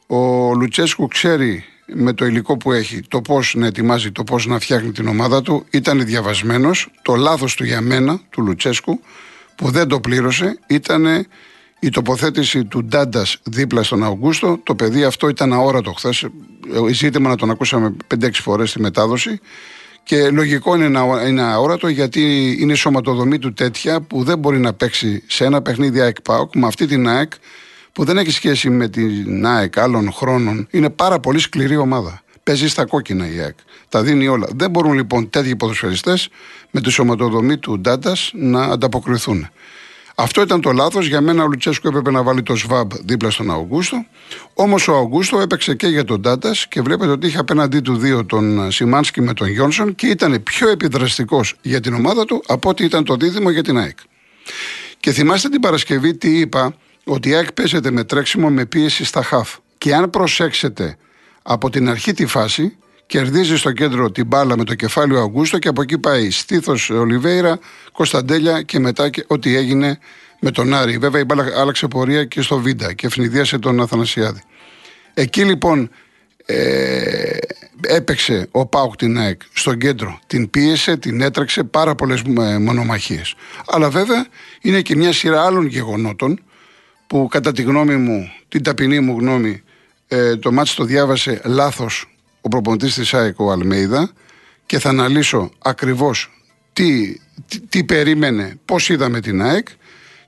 Ο 0.07 0.17
Λουτσέσκου 0.53 1.07
ξέρει 1.07 1.65
με 1.85 2.13
το 2.13 2.25
υλικό 2.25 2.57
που 2.57 2.71
έχει, 2.71 3.01
το 3.07 3.21
πώς 3.21 3.53
να 3.57 3.65
ετοιμάζει, 3.65 4.11
το 4.11 4.23
πώς 4.23 4.45
να 4.45 4.59
φτιάχνει 4.59 4.91
την 4.91 5.07
ομάδα 5.07 5.41
του, 5.41 5.65
ήταν 5.69 6.05
διαβασμένος. 6.05 6.91
Το 7.01 7.15
λάθος 7.15 7.55
του 7.55 7.63
για 7.63 7.81
μένα, 7.81 8.19
του 8.29 8.41
Λουτσέσκου, 8.41 8.99
που 9.55 9.71
δεν 9.71 9.87
το 9.87 9.99
πλήρωσε, 9.99 10.59
ήταν 10.67 11.25
η 11.79 11.89
τοποθέτηση 11.89 12.65
του 12.65 12.83
Ντάντας 12.83 13.37
δίπλα 13.43 13.83
στον 13.83 14.03
Αυγούστο. 14.03 14.59
Το 14.63 14.75
παιδί 14.75 15.03
αυτό 15.03 15.29
ήταν 15.29 15.53
αόρατο 15.53 15.91
χθες. 15.91 16.27
Ζήτημα 16.91 17.29
να 17.29 17.35
τον 17.35 17.49
ακούσαμε 17.49 17.95
5-6 18.07 18.29
φορές 18.31 18.69
στη 18.69 18.79
μετάδοση. 18.79 19.39
Και 20.03 20.29
λογικό 20.29 20.75
είναι 20.75 20.87
να 20.87 21.01
είναι 21.27 21.41
αόρατο 21.41 21.87
γιατί 21.87 22.55
είναι 22.59 22.71
η 22.71 22.75
σωματοδομή 22.75 23.39
του 23.39 23.53
τέτοια 23.53 24.01
που 24.01 24.23
δεν 24.23 24.39
μπορεί 24.39 24.59
να 24.59 24.73
παίξει 24.73 25.23
σε 25.27 25.45
ένα 25.45 25.61
παιχνίδι 25.61 26.01
ΑΕΚ 26.01 26.21
ΠΑΟΚ 26.21 26.55
με 26.55 26.67
αυτή 26.67 26.85
την 26.85 27.07
ΑΕΚ 27.07 27.31
που 27.93 28.03
δεν 28.03 28.17
έχει 28.17 28.31
σχέση 28.31 28.69
με 28.69 28.87
την 28.89 29.45
ΑΕΚ 29.45 29.77
άλλων 29.77 30.11
χρόνων. 30.11 30.67
Είναι 30.71 30.89
πάρα 30.89 31.19
πολύ 31.19 31.39
σκληρή 31.39 31.77
ομάδα. 31.77 32.21
Παίζει 32.43 32.67
στα 32.67 32.85
κόκκινα 32.85 33.33
η 33.33 33.39
ΑΕΚ. 33.39 33.55
Τα 33.89 34.03
δίνει 34.03 34.27
όλα. 34.27 34.47
Δεν 34.55 34.69
μπορούν 34.69 34.93
λοιπόν 34.93 35.29
τέτοιοι 35.29 35.55
ποδοσφαιριστές 35.55 36.29
με 36.71 36.81
τη 36.81 36.89
σωματοδομή 36.89 37.57
του 37.57 37.79
Ντάντας 37.79 38.31
να 38.33 38.63
ανταποκριθούν. 38.63 39.47
Αυτό 40.15 40.41
ήταν 40.41 40.61
το 40.61 40.71
λάθος. 40.71 41.07
Για 41.07 41.21
μένα 41.21 41.43
ο 41.43 41.47
Λουτσέσκο 41.47 41.87
έπρεπε 41.87 42.11
να 42.11 42.23
βάλει 42.23 42.43
το 42.43 42.55
ΣΒΑΜ 42.55 42.87
δίπλα 43.03 43.29
στον 43.29 43.51
Αουγκούστο. 43.51 44.05
Όμως 44.53 44.87
ο 44.87 44.93
Αουγκούστο 44.93 45.39
έπαιξε 45.39 45.75
και 45.75 45.87
για 45.87 46.03
τον 46.03 46.21
Ντάντας 46.21 46.67
και 46.67 46.81
βλέπετε 46.81 47.11
ότι 47.11 47.27
είχε 47.27 47.37
απέναντί 47.37 47.79
του 47.79 47.97
δύο 47.97 48.25
τον 48.25 48.71
Σιμάνσκι 48.71 49.21
με 49.21 49.33
τον 49.33 49.47
Γιόνσον 49.47 49.95
και 49.95 50.07
ήταν 50.07 50.43
πιο 50.43 50.69
επιδραστικός 50.69 51.55
για 51.61 51.79
την 51.79 51.93
ομάδα 51.93 52.25
του 52.25 52.43
από 52.47 52.69
ότι 52.69 52.83
ήταν 52.83 53.03
το 53.03 53.15
δίδυμο 53.15 53.49
για 53.49 53.63
την 53.63 53.77
ΑΕΚ. 53.77 53.97
Και 54.99 55.11
θυμάστε 55.11 55.49
την 55.49 55.59
Παρασκευή 55.59 56.17
τι 56.17 56.39
είπα 56.39 56.75
ότι 57.03 57.29
η 57.29 57.35
ΑΕΚ 57.35 57.51
παίζεται 57.51 57.91
με 57.91 58.03
τρέξιμο 58.03 58.49
με 58.49 58.65
πίεση 58.65 59.05
στα 59.05 59.23
χαφ. 59.23 59.55
Και 59.77 59.95
αν 59.95 60.09
προσέξετε 60.09 60.97
από 61.41 61.69
την 61.69 61.89
αρχή 61.89 62.13
τη 62.13 62.25
φάση, 62.25 62.77
κερδίζει 63.05 63.57
στο 63.57 63.71
κέντρο 63.71 64.11
την 64.11 64.25
μπάλα 64.25 64.57
με 64.57 64.63
το 64.63 64.75
κεφάλι 64.75 65.15
ο 65.15 65.21
Αγκούστο 65.21 65.59
και 65.59 65.67
από 65.67 65.81
εκεί 65.81 65.97
πάει 65.97 66.29
στήθος 66.29 66.89
Ολιβέηρα, 66.89 67.59
Κωνσταντέλια 67.91 68.61
και 68.61 68.79
μετά 68.79 69.09
και 69.09 69.23
ό,τι 69.27 69.55
έγινε 69.55 69.99
με 70.39 70.51
τον 70.51 70.73
Άρη. 70.73 70.97
Βέβαια 70.97 71.21
η 71.21 71.23
μπάλα 71.23 71.45
άλλαξε 71.55 71.87
πορεία 71.87 72.25
και 72.25 72.41
στο 72.41 72.59
Βίντα 72.59 72.93
και 72.93 73.07
ευνηδίασε 73.07 73.59
τον 73.59 73.81
Αθανασιάδη. 73.81 74.41
Εκεί 75.13 75.43
λοιπόν 75.43 75.89
ε, 76.45 77.37
έπαιξε 77.81 78.47
ο 78.51 78.65
Πάουκ 78.65 78.95
την 78.95 79.17
ΑΕΚ 79.17 79.41
στον 79.53 79.77
κέντρο, 79.77 80.19
την 80.27 80.49
πίεσε, 80.49 80.97
την 80.97 81.21
έτρεξε 81.21 81.63
πάρα 81.63 81.95
πολλές 81.95 82.21
ε, 82.39 82.57
μονομαχίες. 82.57 83.35
Αλλά 83.67 83.89
βέβαια 83.89 84.27
είναι 84.61 84.81
και 84.81 84.95
μια 84.95 85.13
σειρά 85.13 85.45
άλλων 85.45 85.65
γεγονότων 85.65 86.39
που 87.07 87.27
κατά 87.31 87.51
τη 87.51 87.61
γνώμη 87.61 87.95
μου, 87.95 88.31
την 88.47 88.63
ταπεινή 88.63 88.99
μου 88.99 89.19
γνώμη, 89.19 89.63
ε, 90.07 90.35
το 90.35 90.51
μάτς 90.51 90.73
το 90.73 90.83
διάβασε 90.83 91.41
λάθος 91.45 92.07
ο 92.41 92.47
προπονητής 92.49 92.93
της 92.93 93.13
ΑΕΚ 93.13 93.39
ο 93.39 93.51
Αλμέιδα 93.51 94.11
και 94.65 94.79
θα 94.79 94.89
αναλύσω 94.89 95.51
ακριβώς 95.59 96.29
τι, 96.73 97.15
τι, 97.69 97.83
περίμενε, 97.83 98.59
πώς 98.65 98.89
είδαμε 98.89 99.19
την 99.19 99.41
ΑΕΚ 99.41 99.67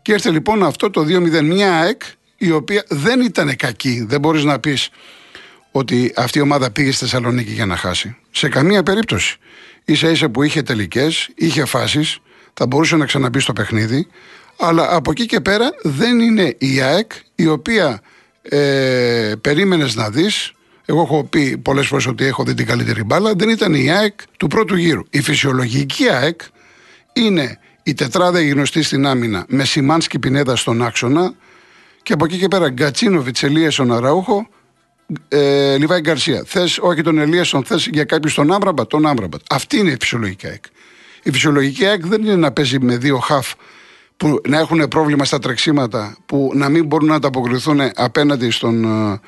και 0.02 0.14
έρθε 0.14 0.32
λοιπόν 0.32 0.64
αυτό 0.64 0.90
το 0.90 1.02
2-0 1.02 1.44
μια 1.44 1.80
ΑΕΚ 1.80 2.02
η 2.38 2.52
οποία 2.52 2.86
δεν 2.88 3.22
ήταν 3.22 3.56
κακή, 3.56 4.06
δεν 4.08 4.20
μπορείς 4.20 4.44
να 4.44 4.60
πεις 4.60 4.90
ότι 5.72 6.14
αυτή 6.16 6.38
η 6.38 6.42
ομάδα 6.42 6.72
πήγε 6.72 6.92
στη 6.92 7.04
Θεσσαλονίκη 7.04 7.52
για 7.52 7.66
να 7.66 7.76
χάσει. 7.76 8.16
Σε 8.32 8.50
καμία 8.50 8.84
περίπτωση. 8.84 9.38
Ίσα 9.86 10.10
ίσα 10.10 10.30
που 10.30 10.44
είχε 10.44 10.62
τελικές, 10.62 11.30
είχε 11.36 11.66
φάσεις, 11.66 12.20
θα 12.54 12.68
μπορούσε 12.68 12.96
να 12.96 13.06
ξαναμπεί 13.06 13.40
στο 13.40 13.54
παιχνίδι, 13.54 14.08
αλλά 14.58 14.96
από 14.96 15.12
εκεί 15.12 15.26
και 15.26 15.40
πέρα 15.40 15.70
δεν 15.82 16.20
είναι 16.20 16.56
η 16.58 16.82
ΑΕΚ 16.82 17.12
η 17.36 17.48
οποία 17.48 18.02
ε, 18.42 19.34
περίμενες 19.42 19.96
να 19.96 20.10
δεις. 20.10 20.54
Εγώ 20.86 21.02
έχω 21.02 21.24
πει 21.24 21.58
πολλές 21.58 21.88
φορές 21.88 22.08
ότι 22.08 22.26
έχω 22.26 22.44
δει 22.44 22.54
την 22.54 22.66
καλύτερη 22.66 23.04
μπάλα. 23.04 23.34
Δεν 23.36 23.50
ήταν 23.50 23.74
η 23.74 23.92
ΑΕΚ 23.92 24.20
του 24.38 24.48
πρώτου 24.48 24.76
γύρου. 24.76 25.02
Η 25.10 25.22
φυσιολογική 25.22 26.10
ΑΕΚ 26.10 26.42
είναι 27.14 27.60
η 27.84 27.94
τετράδα 27.94 28.42
γνωστή 28.42 28.84
στην 28.84 29.06
άμυνα 29.06 29.46
με 29.48 29.66
Σιμάνσκι 29.66 30.20
Πινέδα 30.20 30.56
στον 30.56 30.84
άξονα 30.84 31.34
και 32.04 32.14
από 32.14 32.26
εκεί 32.26 32.38
και 32.38 32.48
πέρα 32.48 32.70
Γκατσίνο 32.70 33.22
Βιτσελίε 33.22 33.70
στον 33.70 33.94
Αραούχο 33.94 34.48
ε, 35.28 35.78
Λιβάη 35.78 36.00
Γκαρσία. 36.00 36.44
Θες 36.46 36.78
όχι 36.82 37.02
τον 37.02 37.18
Ελίασον, 37.18 37.64
θες 37.64 37.88
για 37.92 38.04
κάποιον 38.04 38.34
τον 38.34 38.52
Άμπραμπατ, 38.54 38.90
τον 38.90 39.06
Άμπραμπατ. 39.06 39.42
Αυτή 39.50 39.78
είναι 39.78 39.92
η 39.92 39.98
φυσιολογική 40.00 40.48
ΑΕΚ. 40.48 40.64
Η 41.24 41.32
φυσιολογική 41.32 41.86
ΑΕΚ 41.86 42.06
δεν 42.06 42.22
είναι 42.22 42.36
να 42.36 42.52
παίζει 42.52 42.80
με 42.80 42.98
δύο 42.98 43.18
χαφ 43.18 43.54
που 44.18 44.42
να 44.48 44.60
έχουν 44.60 44.88
πρόβλημα 44.88 45.26
στα 45.26 45.40
τρεξίματα, 45.40 46.18
που 46.26 46.52
να 46.54 46.70
μην 46.70 46.86
μπορούν 46.86 47.08
να 47.08 47.16
ανταποκριθούν 47.16 47.80
απέναντι 47.96 48.50
στον 48.50 48.84
ε, 48.84 49.20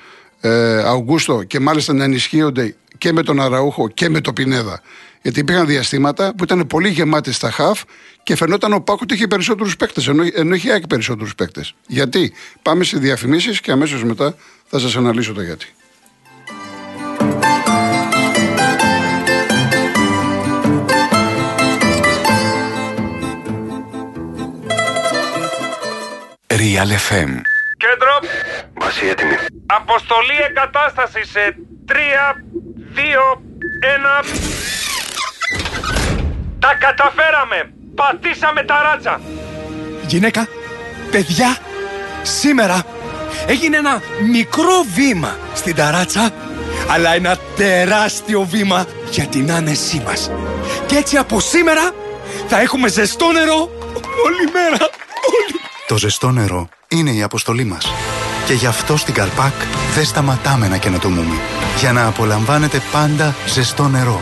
ε 0.42 0.84
Αουγκούστο 0.84 1.44
και 1.44 1.60
μάλιστα 1.60 1.94
να 1.94 2.04
ενισχύονται 2.04 2.76
και 2.98 3.14
με 3.14 3.24
τον 3.24 3.42
Αραούχο 3.42 3.88
και 3.88 4.10
με 4.10 4.22
τον 4.22 4.34
Πινέδα. 4.34 4.82
Γιατί 5.22 5.40
υπήρχαν 5.40 5.66
διαστήματα 5.66 6.34
που 6.36 6.44
ήταν 6.44 6.68
πολύ 6.68 6.90
γεμάτοι 6.90 7.32
στα 7.34 7.52
χαφ 7.52 7.82
και 8.24 8.36
φαινόταν 8.36 8.74
ο 8.74 8.80
Πάκου 8.80 9.00
ότι 9.04 9.14
είχε 9.14 9.28
περισσότερους 9.28 9.76
παίκτες, 9.76 10.08
ενώ, 10.08 10.24
ενώ 10.34 10.56
είχε 10.56 10.72
ΑΕΚ 10.72 10.88
περισσότερους 10.88 11.36
παίκτες. 11.36 11.76
Γιατί, 11.88 12.34
πάμε 12.62 12.84
σε 12.84 12.98
διαφημίσεις 12.98 13.62
και 13.62 13.72
αμέσως 13.72 14.04
μετά 14.04 14.36
θα 14.68 14.80
σας 14.80 14.96
αναλύσω 14.96 15.34
το 15.34 15.42
γιατί. 15.42 15.66
Real 26.68 26.92
FM. 27.08 27.32
Κέντρο. 27.84 28.14
Βάση 28.74 29.06
έτοιμη. 29.08 29.36
Αποστολή 29.66 30.38
εγκατάσταση 30.48 31.26
σε 31.26 31.56
3, 31.86 31.94
2, 32.96 33.42
1. 34.22 34.26
Τα 36.60 36.74
καταφέραμε! 36.80 37.72
Πατήσαμε 37.96 38.64
τα 38.64 38.82
ράτσα! 38.82 39.22
Γυναίκα, 40.08 40.48
παιδιά, 41.12 41.58
σήμερα 42.22 42.86
έγινε 43.48 43.78
ένα 43.78 44.02
μικρό 44.32 44.86
βήμα 44.96 45.38
στην 45.54 45.76
ταράτσα, 45.76 46.32
αλλά 46.90 47.14
ένα 47.14 47.38
τεράστιο 47.56 48.42
βήμα 48.44 48.86
για 49.10 49.26
την 49.26 49.52
άνεσή 49.52 50.02
μας. 50.06 50.32
Και 50.86 50.96
έτσι 50.96 51.18
από 51.18 51.40
σήμερα 51.40 51.92
θα 52.48 52.60
έχουμε 52.60 52.88
ζεστό 52.88 53.32
νερό 53.32 53.70
όλη 54.26 54.52
μέρα. 54.54 54.90
Όλη... 55.34 55.57
Το 55.88 55.98
ζεστό 55.98 56.32
νερό 56.32 56.70
είναι 56.88 57.12
η 57.12 57.24
αποστολή 57.24 57.64
μας. 57.64 57.92
Και 58.46 58.54
γι' 58.54 58.66
αυτό 58.66 58.98
στην 58.98 59.14
Καλπάκ 59.14 59.54
δεν 59.96 60.06
σταματάμε 60.06 60.68
να 60.68 60.78
καινοτομούμε. 60.78 61.36
Για 61.80 61.92
να 61.92 62.08
απολαμβάνετε 62.08 62.82
πάντα 62.92 63.36
ζεστό 63.48 63.88
νερό. 63.88 64.22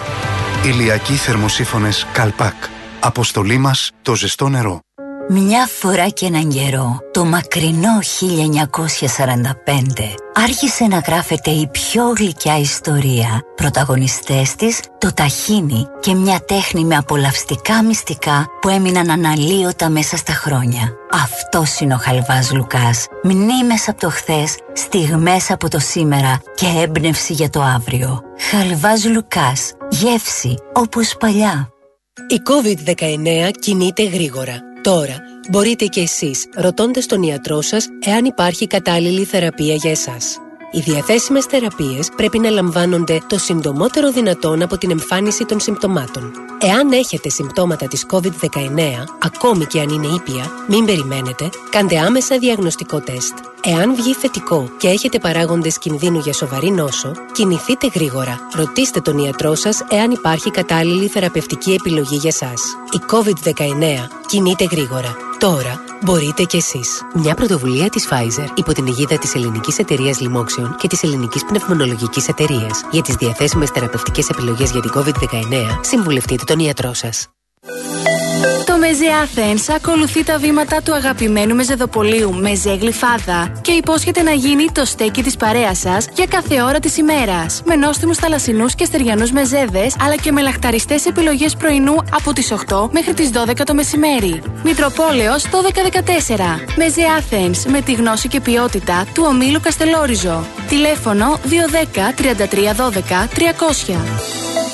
Ηλιακοί 0.65 1.13
θερμοσύφωνες 1.13 2.07
Καλπάκ. 2.13 2.53
Αποστολή 2.99 3.57
μας 3.57 3.91
το 4.01 4.15
ζεστό 4.15 4.49
νερό. 4.49 4.79
Μια 5.29 5.67
φορά 5.67 6.09
και 6.09 6.25
έναν 6.25 6.49
καιρό, 6.49 6.97
το 7.11 7.25
μακρινό 7.25 7.99
1945, 8.01 10.15
άρχισε 10.33 10.85
να 10.85 10.97
γράφεται 10.97 11.49
η 11.49 11.67
πιο 11.67 12.13
γλυκιά 12.17 12.59
ιστορία. 12.59 13.41
Πρωταγωνιστές 13.55 14.55
της, 14.55 14.79
το 14.97 15.13
ταχίνι 15.13 15.87
και 15.99 16.13
μια 16.13 16.39
τέχνη 16.45 16.85
με 16.85 16.95
απολαυστικά 16.95 17.83
μυστικά 17.83 18.45
που 18.61 18.69
έμειναν 18.69 19.09
αναλύωτα 19.09 19.89
μέσα 19.89 20.17
στα 20.17 20.33
χρόνια. 20.33 20.93
Αυτός 21.11 21.79
είναι 21.79 21.93
ο 21.93 21.97
Χαλβάς 21.97 22.51
Λουκάς. 22.51 23.05
Μνήμες 23.23 23.87
από 23.87 23.99
το 23.99 24.09
χθες, 24.09 24.55
στιγμές 24.73 25.51
από 25.51 25.69
το 25.69 25.79
σήμερα 25.79 26.41
και 26.55 26.65
έμπνευση 26.81 27.33
για 27.33 27.49
το 27.49 27.61
αύριο. 27.61 28.21
Χαλβάς 28.49 29.05
Λουκάς. 29.05 29.71
Γεύση 29.89 30.55
όπως 30.73 31.15
παλιά. 31.19 31.69
Η 32.27 32.41
COVID-19 32.49 33.51
κινείται 33.59 34.03
γρήγορα. 34.03 34.73
Τώρα 34.85 35.15
μπορείτε 35.49 35.85
και 35.85 36.01
εσείς, 36.01 36.45
ρωτώντας 36.55 37.05
τον 37.05 37.23
ιατρό 37.23 37.61
σας 37.61 37.87
εάν 37.99 38.25
υπάρχει 38.25 38.67
κατάλληλη 38.67 39.23
θεραπεία 39.23 39.75
για 39.75 39.91
εσάς. 39.91 40.37
Οι 40.75 40.79
διαθέσιμες 40.79 41.45
θεραπείες 41.45 42.09
πρέπει 42.15 42.39
να 42.39 42.49
λαμβάνονται 42.49 43.21
το 43.27 43.37
συντομότερο 43.37 44.11
δυνατόν 44.11 44.61
από 44.61 44.77
την 44.77 44.91
εμφάνιση 44.91 45.45
των 45.45 45.59
συμπτωμάτων. 45.59 46.31
Εάν 46.59 46.91
έχετε 46.91 47.29
συμπτώματα 47.29 47.87
της 47.87 48.05
COVID-19, 48.11 48.27
ακόμη 49.19 49.65
και 49.65 49.79
αν 49.79 49.89
είναι 49.89 50.07
ήπια, 50.07 50.51
μην 50.67 50.85
περιμένετε, 50.85 51.49
κάντε 51.69 51.99
άμεσα 51.99 52.37
διαγνωστικό 52.37 52.99
τεστ. 52.99 53.33
Εάν 53.63 53.95
βγει 53.95 54.13
θετικό 54.13 54.69
και 54.77 54.87
έχετε 54.87 55.19
παράγοντες 55.19 55.77
κινδύνου 55.77 56.19
για 56.19 56.33
σοβαρή 56.33 56.71
νόσο, 56.71 57.11
κινηθείτε 57.33 57.89
γρήγορα. 57.93 58.39
Ρωτήστε 58.53 58.99
τον 59.01 59.17
ιατρό 59.17 59.55
σας 59.55 59.85
εάν 59.89 60.11
υπάρχει 60.11 60.51
κατάλληλη 60.51 61.07
θεραπευτική 61.07 61.71
επιλογή 61.71 62.15
για 62.15 62.31
εσά. 62.33 62.53
Η 62.91 62.99
COVID-19 63.11 64.07
κινείται 64.27 64.67
γρήγορα. 64.71 65.15
Τώρα 65.39 65.83
μπορείτε 66.01 66.43
κι 66.43 66.57
εσείς. 66.57 67.01
Μια 67.13 67.33
πρωτοβουλία 67.35 67.89
της 67.89 68.07
Pfizer 68.09 68.47
υπό 68.55 68.73
την 68.73 68.87
αιγίδα 68.87 69.17
της 69.17 69.35
Ελληνικής 69.35 69.79
Εταιρείας 69.79 70.19
Λοιμόξεων 70.19 70.75
και 70.79 70.87
της 70.87 71.03
Ελληνικής 71.03 71.45
Πνευμονολογικής 71.45 72.27
Εταιρείας. 72.27 72.81
Για 72.91 73.01
τις 73.01 73.15
διαθέσιμες 73.15 73.69
θεραπευτικές 73.69 74.29
επιλογές 74.29 74.71
για 74.71 74.81
την 74.81 74.91
COVID-19, 74.95 75.79
συμβουλευτείτε 75.81 76.43
τον 76.45 76.59
ιατρό 76.59 76.93
σας. 76.93 77.27
Το 78.85 78.91
Μεζέ 78.91 79.05
Athens 79.23 79.73
ακολουθεί 79.75 80.23
τα 80.23 80.37
βήματα 80.37 80.81
του 80.81 80.93
αγαπημένου 80.93 81.55
μεζεδοπολίου 81.55 82.33
Μεζέ 82.33 82.73
Γλυφάδα 82.75 83.51
και 83.61 83.71
υπόσχεται 83.71 84.21
να 84.21 84.31
γίνει 84.31 84.65
το 84.71 84.85
στέκι 84.85 85.23
της 85.23 85.35
παρέας 85.35 85.77
σας 85.77 86.07
για 86.13 86.25
κάθε 86.25 86.61
ώρα 86.61 86.79
της 86.79 86.97
ημέρας. 86.97 87.61
Με 87.65 87.75
νόστιμους 87.75 88.17
θαλασσινούς 88.17 88.75
και 88.75 88.85
στεριανούς 88.85 89.31
μεζέδες, 89.31 89.95
αλλά 89.99 90.15
και 90.15 90.31
με 90.31 90.41
λαχταριστές 90.41 91.05
επιλογές 91.05 91.55
πρωινού 91.55 91.95
από 92.11 92.33
τις 92.33 92.51
8 92.51 92.89
μέχρι 92.91 93.13
τις 93.13 93.29
12 93.29 93.63
το 93.65 93.73
μεσημέρι. 93.73 94.41
Μητροπόλεως 94.63 95.43
1214. 95.43 96.59
Μεζέ 96.77 97.01
Athens 97.19 97.71
με 97.71 97.81
τη 97.81 97.93
γνώση 97.93 98.27
και 98.27 98.39
ποιότητα 98.39 99.05
του 99.13 99.23
ομίλου 99.27 99.59
Καστελόριζο. 99.59 100.45
Τηλέφωνο 100.69 101.39
210 101.43 102.13
3312 102.13 103.27
300. 103.33 104.64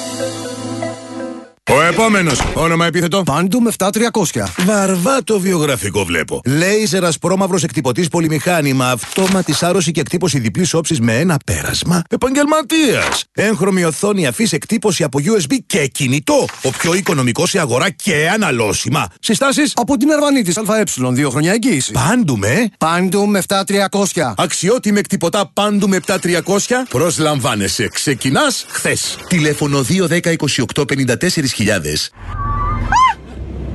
Ο 1.74 1.82
επόμενος. 1.82 2.40
Όνομα 2.54 2.86
επίθετο. 2.86 3.24
Πάντου 3.24 3.62
με 3.62 3.72
7300. 3.72 4.54
Βαρβάτο 4.66 5.40
βιογραφικό 5.40 6.06
βλέπω. 6.06 6.42
Λέιζερ 6.46 7.06
ασπρόμαυρος 7.06 7.64
εκτυπωτής 7.64 8.08
πολυμηχάνημα. 8.08 8.90
Αυτόματη 8.92 9.54
σάρωση 9.54 9.92
και 9.92 10.00
εκτύπωση 10.00 10.40
διπλής 10.40 10.74
όψης 10.74 11.00
με 11.00 11.20
ένα 11.20 11.38
πέρασμα. 11.46 12.02
Επαγγελματίας. 12.10 13.24
Έγχρωμη 13.32 13.84
οθόνη 13.84 14.28
αφής 14.28 14.54
εκτύπωση 14.54 15.04
από 15.04 15.20
USB 15.24 15.56
και 15.66 15.88
κινητό. 15.88 16.46
Ο 16.64 16.70
πιο 16.70 16.94
οικονομικό 16.94 17.46
σε 17.46 17.60
αγορά 17.60 17.90
και 17.90 18.30
αναλώσιμα. 18.34 19.08
Συστάσεις; 19.20 19.74
Από 19.76 19.98
την 19.98 20.10
Ερβανίτη 20.10 20.54
ΑΕ. 20.68 20.84
Δύο 21.12 21.30
χρόνια 21.30 21.52
εγγύηση. 21.52 21.92
Πάντου 21.92 22.38
με. 22.38 22.70
Πάντου 22.78 23.28
με 23.28 23.42
7300. 23.42 24.34
Αξιότιμη 24.38 25.00
εκτυπωτά 25.00 25.52
πάντου 25.54 25.90
με 25.90 25.96
7300. 25.96 26.86
Προσλαμβάνεσαι. 26.90 27.88
Ξεκινάς 27.94 28.66
χθες. 28.68 29.18
Τηλέφωνο 29.28 29.82
210 29.82 30.36
28 30.76 30.86
54 30.86 31.48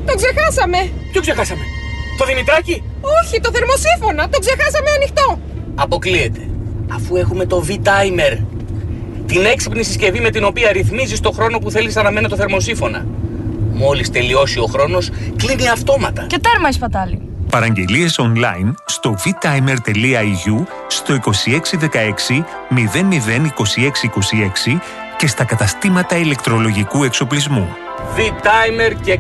το 0.07 0.15
ξεχάσαμε! 0.15 0.91
Ποιο 1.13 1.21
ξεχάσαμε, 1.21 1.63
Το 2.19 2.25
Δημητράκι; 2.25 2.83
Όχι, 3.01 3.41
το 3.41 3.51
θερμοσύφωνα! 3.53 4.29
Το 4.29 4.39
ξεχάσαμε 4.39 4.91
ανοιχτό! 4.97 5.41
Αποκλείεται. 5.75 6.41
Αφού 6.93 7.17
έχουμε 7.17 7.47
το 7.47 7.65
V-Timer. 7.69 8.45
Την 9.27 9.45
έξυπνη 9.45 9.83
συσκευή 9.83 10.21
με 10.21 10.31
την 10.31 10.45
οποία 10.45 10.73
ρυθμίζεις 10.73 11.21
το 11.21 11.31
χρόνο 11.31 11.59
που 11.59 11.71
θέλεις 11.71 11.95
να 11.95 12.01
αναμένει 12.01 12.29
το 12.29 12.37
θερμοσύφωνα. 12.37 13.07
Μόλις 13.73 14.11
τελειώσει 14.11 14.59
ο 14.59 14.67
χρόνος, 14.67 15.11
κλείνει 15.37 15.69
αυτόματα. 15.69 16.27
Και 16.27 16.39
τέρμα 16.39 16.69
η 16.69 16.73
σπατάλη. 16.73 17.26
Παραγγελίες 17.57 18.21
online 18.21 18.73
στο 18.85 19.17
vtimer.eu 19.25 20.67
στο 20.87 21.19
2616 21.25 22.45
002626 24.71 24.79
και 25.19 25.27
στα 25.27 25.45
καταστήματα 25.45 26.17
ηλεκτρολογικού 26.17 27.05
εξοπλισμού. 27.05 27.69
V-Timer 28.17 28.95
και 29.03 29.19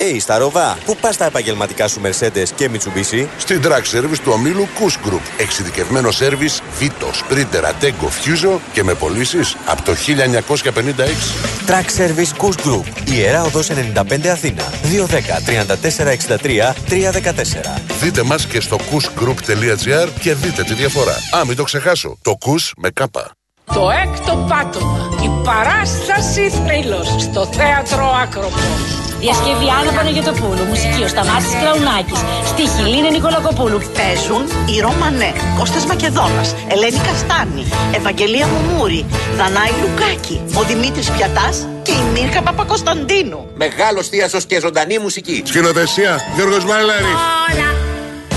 ξένιασες. 0.00 0.16
Hey, 0.16 0.16
στα 0.20 0.38
Ροβά, 0.38 0.78
πού 0.84 0.96
πας 1.00 1.16
τα 1.16 1.24
επαγγελματικά 1.24 1.88
σου 1.88 2.00
Mercedes 2.04 2.48
και 2.54 2.70
Mitsubishi? 2.72 3.26
Στην 3.38 3.62
Track 3.64 3.96
Service 3.96 4.18
του 4.22 4.32
ομίλου 4.34 4.68
Kush 4.78 5.08
Group. 5.08 5.20
Εξειδικευμένο 5.36 6.08
service 6.08 6.82
Vito, 6.82 7.06
Sprinter, 7.06 7.62
Ateco, 7.62 8.06
Fuso 8.06 8.58
και 8.72 8.82
με 8.84 8.94
πωλήσεις 8.94 9.56
από 9.66 9.82
το 9.82 9.94
1956. 9.94 11.34
Track 11.66 12.00
Service 12.00 12.44
Kush 12.44 12.66
Group. 12.66 12.84
Ιερά 13.10 13.42
Οδός 13.42 13.70
95 13.70 14.26
Αθήνα. 14.26 14.62
210 14.82 15.40
3463 15.44 16.74
314. 16.88 17.80
Δείτε 18.00 18.22
μας 18.22 18.46
και 18.46 18.60
στο 18.60 18.76
kushgroup.gr 18.76 20.08
και 20.20 20.34
δείτε 20.34 20.62
τη 20.62 20.74
διαφορά. 20.74 21.14
Α, 21.36 21.44
μην 21.46 21.56
το 21.56 21.62
ξεχάσω. 21.62 22.18
Το 22.22 22.38
Kush 22.40 22.70
με 22.76 22.90
κάπα. 22.90 23.30
Το 23.64 23.88
έκτο 24.04 24.46
πάτωμα. 24.48 25.08
Η 25.22 25.44
παράσταση 25.44 26.50
θρύλος 26.50 27.08
στο 27.20 27.46
θέατρο 27.46 28.06
Άκροπο. 28.22 29.09
Διασκευή 29.20 29.68
Άννα 29.80 29.92
Παναγιωτοπούλου, 29.96 30.64
μουσική 30.72 31.02
ο 31.02 31.08
Σταμάτης 31.08 31.52
Κραουνάκης, 31.60 32.20
στίχη 32.50 32.82
Λίνε 32.92 33.10
Νικολακοπούλου. 33.10 33.80
Παίζουν 33.96 34.42
η 34.74 34.80
Ρωμανέ, 34.80 35.32
Κώστας 35.58 35.84
Μακεδόνας, 35.86 36.48
Ελένη 36.72 37.00
Καστάνη, 37.06 37.64
Ευαγγελία 37.98 38.46
Μουμούρη, 38.52 39.06
Δανάη 39.38 39.72
Λουκάκη, 39.80 40.40
ο 40.58 40.62
Δημήτρης 40.62 41.10
Πιατάς 41.10 41.66
και 41.82 41.92
η 41.92 42.02
Μίρκα 42.12 42.42
Παπακοσταντίνου. 42.42 43.40
Μεγάλος 43.54 44.08
θίασος 44.08 44.44
και 44.46 44.60
ζωντανή 44.60 44.98
μουσική. 44.98 45.42
Σκηνοθεσία 45.46 46.12
Γιώργος 46.34 46.64
Μαλάρης. 46.64 47.20
Όλα. 47.52 47.68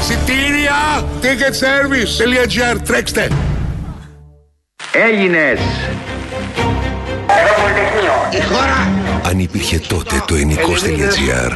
Σιτήρια 0.07 0.77
ticketservice.gr 1.21 2.77
τρέξτε. 2.87 3.31
Έλληνες. 4.91 5.59
Η 8.29 8.41
χώρα 8.41 9.02
Αν 9.25 9.39
υπήρχε 9.39 9.79
τότε 9.79 10.23
το 10.27 10.35
ενικός.gr 10.35 11.51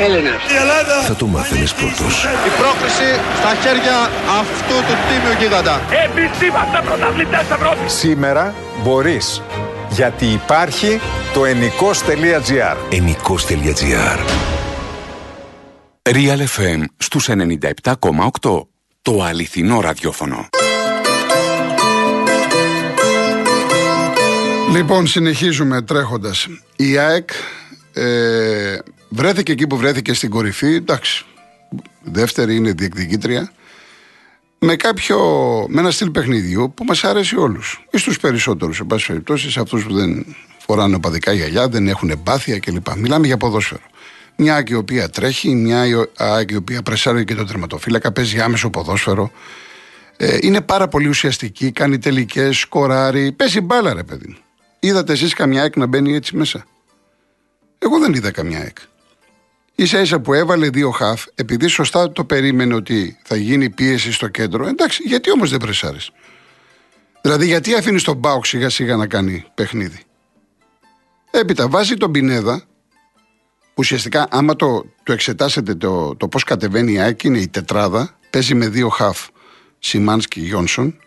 θα 1.08 1.16
το 1.16 1.26
μάθαινες 1.26 1.74
πρώτος. 1.74 2.24
Η 2.24 2.50
πρόκριση 2.58 3.20
στα 3.40 3.56
χέρια 3.62 4.10
αυτού 4.40 4.76
του 4.88 4.96
τίμιου 5.08 5.40
γίγαντα. 5.40 5.82
Εμείς 6.06 6.42
είμαστε 6.42 6.82
πρωταθλητές 6.86 7.40
Ευρώπης. 7.40 7.94
Σήμερα 7.94 8.56
μπορείς. 8.84 9.42
Γιατί 9.90 10.26
υπάρχει 10.26 11.00
το 11.34 11.46
ενικός.gr 11.46 12.76
Ενικός.gr 12.90 14.20
Real 16.10 16.40
FM 16.58 16.84
στους 16.98 17.30
97,8. 17.30 18.68
Το 19.02 19.24
αληθινό 19.24 19.80
ραδιόφωνο. 19.80 20.48
Λοιπόν, 24.72 25.08
συνεχίζουμε 25.08 25.82
τρέχοντας. 25.82 26.48
Η 26.76 26.98
ΑΕΚ 26.98 27.30
ε, 27.98 28.80
βρέθηκε 29.10 29.52
εκεί 29.52 29.68
που 29.68 29.78
βρέθηκε 29.78 30.14
στην 30.14 30.30
κορυφή. 30.30 30.74
Εντάξει. 30.74 31.26
Δεύτερη 32.04 32.56
είναι 32.56 32.72
διεκδικήτρια. 32.72 33.52
Με, 34.60 34.76
κάποιο, 34.76 35.18
με 35.70 35.80
ένα 35.80 35.92
στυλ 35.92 36.10
παιχνιδιού 36.10 36.74
που 36.76 36.84
μας 36.84 37.04
αρέσει 37.04 37.38
όλους. 37.38 37.86
Ή 37.92 37.98
στου 37.98 38.14
περισσότερους, 38.14 38.80
εν 38.80 38.88
πάση 38.88 39.08
περιπτώσει, 39.08 39.52
σε 39.52 39.60
αυτούς 39.60 39.84
που 39.84 39.94
δεν 39.94 40.36
φοράνε 40.58 40.96
οπαδικά 40.96 41.32
γυαλιά, 41.32 41.68
δεν 41.68 41.88
έχουν 41.88 42.10
εμπάθεια 42.10 42.60
κλπ. 42.60 42.88
Μιλάμε 42.96 43.28
για 43.28 43.38
ποδόσφαιρο. 43.38 43.82
Μια 44.36 44.56
ΑΕΚ 44.56 44.70
η 44.70 44.74
οποία 44.74 45.10
τρέχει, 45.10 45.56
μια 45.56 46.08
ΑΕΚ 46.18 46.52
η 46.52 46.56
οποία 46.56 46.82
πρεσάρει 46.82 47.26
και 47.26 47.36
τον 47.36 47.48
τερματοφύλακα, 47.48 48.12
παίζει 48.12 48.40
άμεσο 48.40 48.70
ποδόσφαιρο. 48.70 49.32
Ε, 50.18 50.38
είναι 50.42 50.62
πάρα 50.62 50.88
πολύ 50.88 51.08
ουσιαστική, 51.08 51.72
κάνει 51.72 51.98
τελικές, 51.98 52.58
σκοράρει. 52.58 53.32
Παίζει 53.32 53.62
μπάλα, 53.62 53.94
ρε 53.94 54.04
παιδί 54.04 54.28
μου. 54.28 54.38
Είδατε 54.80 55.14
εσείς 55.14 55.34
καμιά 55.34 55.62
ΑΕΚ 55.62 55.76
να 55.76 55.86
μπαίνει 55.86 56.16
έτσι 56.16 56.36
μέσα; 56.36 56.66
Εγώ 57.80 58.00
δεν 58.00 58.14
είδα 58.14 58.32
καμιά 58.32 58.60
ΑΕΚ. 58.60 58.78
σα 59.76 60.00
ίσα 60.00 60.20
που 60.20 60.34
έβαλε 60.34 60.70
δύο 60.70 60.90
χαφ, 60.90 61.26
επειδή 61.36 61.68
σωστά 61.68 62.12
το 62.12 62.26
περίμενε 62.26 62.74
ότι 62.74 63.18
θα 63.24 63.36
γίνει 63.36 63.70
πίεση 63.70 64.12
στο 64.12 64.28
κέντρο, 64.28 64.68
εντάξει, 64.68 65.04
γιατί 65.06 65.32
όμως 65.32 65.50
δεν 65.50 65.60
πρεσάρεις; 65.60 66.12
Δηλαδή, 67.22 67.46
γιατί 67.46 67.76
αφήνεις 67.76 68.04
τον 68.04 68.18
Μπάουκ 68.18 68.46
σιγά 68.46 68.70
σιγά 68.70 68.96
να 68.96 69.08
κάνει 69.08 69.46
παιχνίδι; 69.54 70.04
Έπειτα 71.32 71.70
βάζει 71.70 71.94
τον 71.94 72.12
Πινέδα, 72.12 72.64
ουσιαστικά 73.76 74.28
άμα 74.32 74.56
το, 74.56 74.86
το 75.04 75.14
εξετάσετε 75.14 75.76
το, 75.76 76.16
το 76.16 76.28
πώς 76.28 76.44
κατεβαίνει 76.44 76.92
η 76.92 77.00
ΑΕΚ, 77.00 77.24
είναι 77.24 77.40
η 77.40 77.48
τετράδα, 77.48 78.18
παίζει 78.30 78.56
με 78.56 78.68
δύο 78.68 78.90
χαφ 78.90 79.28
Σιμάνσκι 79.80 80.40
Γιόνσον, 80.40 81.00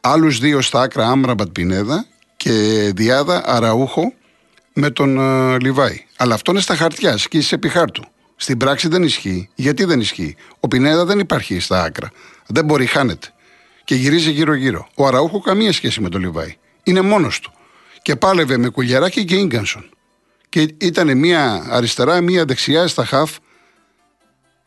άλλους 0.00 0.38
δύο 0.38 0.60
στα 0.60 0.80
άκρα 0.80 1.08
Άμραμπατ 1.08 1.48
Πινέδα 1.48 2.06
και 2.36 2.52
Διάδα 2.94 3.42
Αραούχο 3.46 4.12
με 4.74 4.90
τον 4.90 5.16
uh, 5.20 5.60
Λιβάη. 5.60 6.04
Αλλά 6.16 6.34
αυτό 6.34 6.50
είναι 6.50 6.60
στα 6.60 6.76
χαρτιά, 6.76 7.16
σκίσει 7.16 7.54
επί 7.54 7.68
χάρτου. 7.68 8.04
Στην 8.36 8.58
πράξη 8.58 8.88
δεν 8.88 9.02
ισχύει. 9.02 9.48
Γιατί 9.54 9.84
δεν 9.84 10.00
ισχύει; 10.00 10.36
Ο 10.60 10.68
Πινέδα 10.68 11.04
δεν 11.04 11.18
υπάρχει 11.18 11.60
στα 11.60 11.82
άκρα. 11.82 12.10
Δεν 12.46 12.64
μπορεί, 12.64 12.86
χάνεται. 12.86 13.28
Και 13.84 13.94
γυρίζει 13.94 14.30
γύρω-γύρω. 14.30 14.88
Ο 14.94 15.06
Αραούχο 15.06 15.40
καμία 15.40 15.72
σχέση 15.72 16.00
με 16.00 16.08
τον 16.08 16.20
Λιβάη. 16.20 16.56
Είναι 16.82 17.00
μόνος 17.00 17.40
του. 17.40 17.52
Και 18.02 18.16
πάλευε 18.16 18.56
με 18.56 18.68
κουλιαράκι 18.68 19.24
και 19.24 19.44
γκανσον. 19.44 19.88
Και 20.48 20.74
ήταν 20.78 21.18
μία 21.18 21.66
αριστερά, 21.70 22.20
μία 22.20 22.44
δεξιά 22.44 22.86
στα 22.86 23.04
χαφ 23.04 23.36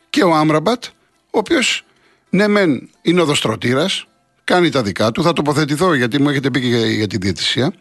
και 0.10 0.24
ο 0.24 0.36
Άμραμπατ, 0.36 0.84
ο 1.32 1.38
οποίος 1.38 1.86
ναι, 2.30 2.48
μεν 2.48 2.90
είναι 3.02 3.22
οδοστρωτήρας, 3.22 4.08
κάνει 4.44 4.70
τα 4.70 4.82
δικά 4.82 5.12
του. 5.12 5.24
Θα 5.24 5.34
τοποθετηθώ 5.34 5.94
γιατί 5.94 6.22
μου 6.22 6.30
έχετε 6.30 6.50
πει 6.50 6.62
και 6.62 6.78
για 6.78 7.08
τη 7.08 7.18
διαιτησία. 7.18 7.74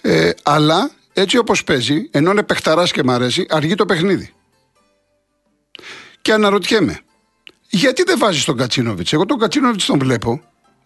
Ε, 0.00 0.30
αλλά 0.42 0.90
έτσι 1.18 1.38
όπως 1.38 1.64
παίζει, 1.64 2.08
ενώ 2.10 2.30
είναι 2.30 2.42
παιχταράς 2.42 2.92
και 2.92 3.02
μ' 3.02 3.10
αρέσει, 3.10 3.46
αργεί 3.48 3.74
το 3.74 3.86
παιχνίδι. 3.86 4.32
Και 6.22 6.32
αναρωτιέμαι, 6.32 7.00
γιατί 7.68 8.02
δεν 8.02 8.18
βάζεις 8.18 8.44
τον 8.44 8.56
Κατσίνοβιτς; 8.56 9.12
Εγώ 9.12 9.26
τον 9.26 9.38
Κατσίνοβιτς 9.38 9.86
τον 9.86 9.98
βλέπω 9.98 10.42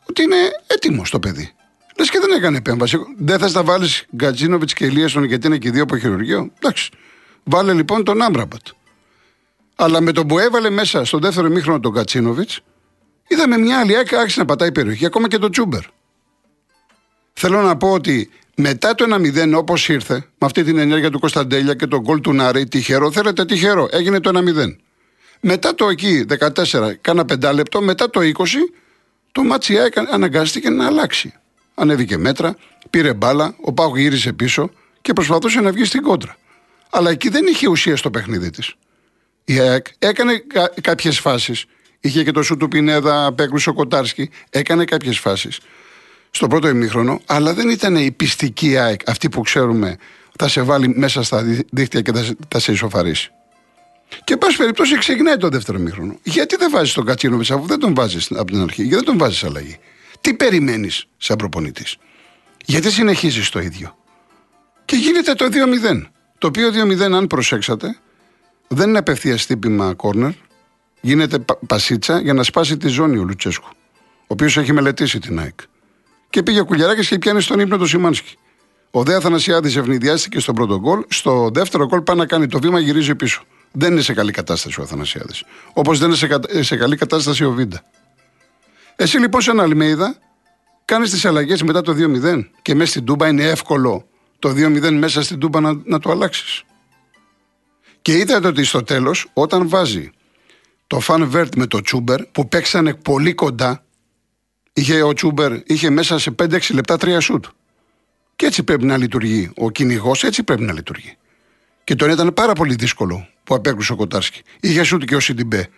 ότι 0.09 0.23
είναι 0.23 0.37
έτοιμος 0.67 1.11
το 1.11 1.19
παιδί. 1.19 1.53
Λες 1.99 2.11
και 2.11 2.19
δεν 2.19 2.31
έκανε 2.31 2.57
επέμβαση. 2.57 2.99
Δεν 3.17 3.39
θες 3.39 3.55
να 3.55 3.63
βάλεις 3.63 4.07
Γκατζίνοβιτ 4.17 4.71
και 4.75 4.85
Ηλίασον 4.85 5.25
γιατί 5.25 5.47
είναι 5.47 5.59
και 5.59 5.71
δύο 5.71 5.83
από 5.83 5.99
χειρουργείο; 5.99 6.51
Εντάξει. 6.57 6.91
Βάλε 7.45 7.73
λοιπόν 7.73 8.05
τον 8.05 8.23
Άμπραμπατ. 8.23 8.67
Αλλά 9.77 10.01
με 10.01 10.13
τον 10.13 10.27
που 10.27 10.39
έβαλε 10.39 10.71
μέσα 10.71 11.05
στο 11.05 11.19
δεύτερο 11.19 11.49
μήχρονο 11.49 11.81
τον 11.81 11.93
Κατσίνοβιτς, 11.93 12.61
είδαμε 13.29 13.59
μια 13.59 13.79
άλλη 13.79 13.97
άκρη 13.97 14.17
άρχισε 14.17 14.39
να 14.39 14.45
πατάει 14.45 14.73
περιοχή, 14.73 15.07
ακόμα 15.07 15.29
και 15.29 15.39
τον 15.39 15.51
Τσούμπερ. 15.51 15.83
Θέλω 17.33 17.63
να 17.63 17.77
πω 17.77 17.93
ότι 17.93 18.31
μετά 18.61 18.95
το 18.95 19.05
1-0 19.15 19.53
όπως 19.57 19.89
ήρθε, 19.89 20.15
με 20.15 20.47
αυτή 20.47 20.65
την 20.65 20.79
ενέργεια 20.79 21.11
του 21.11 21.19
Κωνσταντέλια 21.19 21.75
και 21.75 21.87
τον 21.87 22.01
γκολ 22.01 22.21
του 22.21 22.33
Νάρη, 22.33 22.69
τυχερό, 22.69 23.13
θέλετε 23.13 23.45
τυχερό, 23.45 23.89
έγινε 23.91 24.21
το 24.21 24.31
1-0. 24.35 24.77
Μετά 25.41 25.75
το 25.75 25.89
εκεί 25.89 26.25
14, 26.29 26.93
κάνα 27.01 27.25
5 27.33 27.53
λεπτό, 27.55 27.83
μετά 27.83 28.11
το 28.11 28.21
20, 28.21 28.31
το 29.33 29.43
Ματσιά 29.43 29.89
αναγκάστηκε 30.11 30.71
να 30.71 30.87
αλλάξει. 30.87 31.33
Ανέβηκε 31.75 32.17
μέτρα, 32.17 32.57
πήρε 32.91 33.15
μπάλα, 33.15 33.55
ο 33.61 33.73
Πάου 33.73 33.97
γύρισε 33.97 34.33
πίσω 34.33 34.71
και 35.01 35.13
προσπαθούσε 35.13 35.61
να 35.61 35.73
βγει 35.73 35.85
στην 35.85 36.03
κόντρα. 36.03 36.37
Αλλά 36.91 37.11
εκεί 37.11 37.29
δεν 37.29 37.47
είχε 37.47 37.69
ουσία 37.69 37.97
στο 37.97 38.11
παιχνίδι 38.11 38.51
της. 38.51 38.75
Η 39.45 39.59
ΑΕΚ 39.59 39.87
έκανε 39.99 40.37
κα- 40.39 40.73
κάποιες 40.81 41.19
φάσεις. 41.19 41.65
Είχε 42.01 42.25
και 42.25 42.31
το 42.31 42.43
σου 42.43 42.57
του 42.57 42.69
Πινέδα, 42.69 43.27
απέκλεισε 43.27 43.71
ο 43.71 43.73
Κοτάρσκι. 43.73 44.31
Έκανε 44.51 44.85
κάποιες 44.85 45.19
φάσεις 45.19 45.59
στο 46.31 46.47
πρώτο 46.47 46.69
ημίχρονο, 46.69 47.21
αλλά 47.27 47.55
δεν 47.55 47.69
ήταν 47.69 47.97
η 47.97 48.11
πιστική 48.13 48.77
ΑΕΚ, 48.77 49.01
αυτή 49.07 49.29
που 49.29 49.41
ξέρουμε 49.41 49.97
θα 50.39 50.49
σε 50.49 50.63
βάλει 50.63 50.89
μέσα 50.97 51.23
στα 51.23 51.43
δί- 51.43 51.67
δίχτυα 51.71 52.01
και 52.01 52.13
θα, 52.13 52.23
σε- 52.25 52.37
θα 52.49 52.59
σε 52.59 52.73
ισοφαρίσει. 52.73 53.31
Και 54.25 54.37
πάση 54.37 54.57
περιπτώσει 54.57 54.99
ξεκινάει 54.99 55.37
το 55.37 55.49
δεύτερο 55.49 55.79
ημίχρονο. 55.79 56.19
Γιατί 56.23 56.57
δεν 56.57 56.71
βάζεις 56.71 56.93
τον 56.95 57.05
Κατσίνοβιτ 57.05 57.51
αφού 57.53 57.67
δεν 57.67 57.79
τον 57.79 57.95
βάζεις 57.95 58.31
από 58.31 58.45
την 58.53 58.61
αρχή, 58.63 58.83
γιατί 58.83 58.95
δεν 58.95 59.05
τον 59.05 59.19
βάζεις 59.19 59.45
αλλαγή; 59.45 59.79
Τι 60.21 60.35
περιμένεις 60.35 61.05
σαν 61.17 61.37
προπονητής; 61.37 61.97
Γιατί 62.65 62.91
συνεχίζεις 62.91 63.49
το 63.49 63.61
ίδιο; 63.61 63.97
Και 64.85 64.97
γίνεται 64.97 65.33
το 65.35 65.49
2-0. 65.49 66.11
Το 66.39 66.47
οποίο 66.47 66.71
2-0, 66.71 67.13
αν 67.13 67.27
προσέξατε, 67.27 67.99
δεν 68.69 68.89
είναι 68.89 68.99
απευθείας 68.99 69.47
τύπημα 69.47 69.95
κόρνερ. 69.95 70.31
Γίνεται 71.01 71.39
πα- 71.39 71.59
πασίτσα 71.67 72.21
για 72.21 72.33
να 72.35 72.43
σπάσει 72.43 72.77
τη 72.77 72.89
ζώνη 72.89 73.19
ο 73.19 73.23
Λουτσέσκου. 73.25 73.69
Ο 74.21 74.27
οποίος 74.27 74.57
έχει 74.57 74.73
μελετήσει 74.73 75.19
την 75.19 75.39
ΑΕΚ. 75.41 75.61
Και 76.31 76.43
πήγε 76.43 76.61
ο 76.61 76.65
Κουλιαράκης 76.65 77.09
και 77.09 77.19
πιάνει 77.19 77.41
στον 77.41 77.61
ύπνο 77.61 77.77
το 77.77 77.87
Σιμάνσκι. 77.87 78.37
Ο 78.91 79.03
Δέα 79.03 79.21
Θανασιάδης 79.21 79.77
ευνηδιάστηκε 79.77 80.41
στον 80.41 80.55
πρώτο 80.55 80.79
γκολ. 80.79 81.05
Στο 81.09 81.51
δεύτερο 81.53 81.87
γκολ 81.87 82.01
πάει 82.01 82.17
να 82.17 82.27
κάνει 82.27 82.47
το 82.47 82.59
βήμα, 82.59 82.79
γυρίζει 82.81 83.15
πίσω. 83.15 83.43
Δεν 83.73 83.93
είναι 83.93 84.01
σε 84.01 84.15
καλή 84.15 84.33
κατάσταση 84.33 84.81
ο 84.81 84.83
Αθανασιάδης. 84.83 85.45
Όπως 85.73 85.99
δεν 85.99 86.09
είναι 86.09 86.17
σε, 86.17 86.27
κα- 86.27 86.41
σε 86.61 86.77
καλή 86.77 86.97
κατάσταση 86.97 87.45
ο 87.45 87.51
Βίντα. 87.51 87.83
Εσύ 88.97 89.19
λοιπόν 89.19 89.41
σε 89.41 89.51
ένα 89.51 89.63
Αλμέιδα 89.63 90.17
κάνεις 90.85 91.11
τις 91.11 91.25
αλλαγές 91.25 91.63
μετά 91.63 91.81
το 91.83 91.93
2-0 91.93 92.45
και 92.63 92.75
μέσα 92.75 92.91
στην 92.91 93.05
Τούμπα 93.05 93.29
είναι 93.29 93.43
εύκολο 93.45 94.07
το 94.39 94.49
2-0 94.49 94.91
μέσα 94.93 95.23
στην 95.23 95.39
Τούμπα 95.39 95.61
να, 95.61 95.81
να 95.85 95.99
το 95.99 96.11
αλλάξεις. 96.11 96.63
Και 98.03 98.13
είδατε 98.19 98.49
ότι 98.49 98.65
στο 98.65 98.83
τέλος, 98.83 99.27
όταν 99.33 99.69
βάζει 99.69 100.11
το 100.87 101.01
Φαν 101.01 101.29
Βέρτ 101.31 101.55
με 101.55 101.67
το 101.67 101.81
Τσούμπερ 101.81 102.23
που 102.27 102.49
παίξανε 102.49 102.95
πολύ 102.95 103.35
κοντά, 103.35 103.85
είχε 104.73 105.03
ο 105.03 105.13
Τσούμπερ 105.13 105.53
είχε 105.67 105.91
μέσα 105.91 106.19
σε 106.19 106.35
5-6 106.43 106.59
λεπτά 106.75 106.97
τρία 106.97 107.21
σουτ. 107.21 107.45
Και 108.37 108.47
έτσι 108.47 108.63
πρέπει 108.63 108.85
να 108.85 108.97
λειτουργεί. 108.97 109.51
Ο 109.57 109.71
κυνηγός 109.71 110.25
έτσι 110.25 110.43
πρέπει 110.43 110.63
να 110.63 110.73
λειτουργεί. 110.73 111.17
Και 111.85 111.95
τον 111.95 112.11
ήταν 112.11 112.33
πάρα 112.35 112.53
πολύ 112.53 112.75
δύσκολο 112.75 113.29
που 113.45 113.55
απέκρουσε 113.55 113.93
ο 113.93 113.97
Κοτάρσκι. 113.97 114.43
Είχε 114.61 114.83
σουτ 114.83 115.05
και 115.05 115.15
ο 115.17 115.21
Σιντιμπέ. 115.21 115.69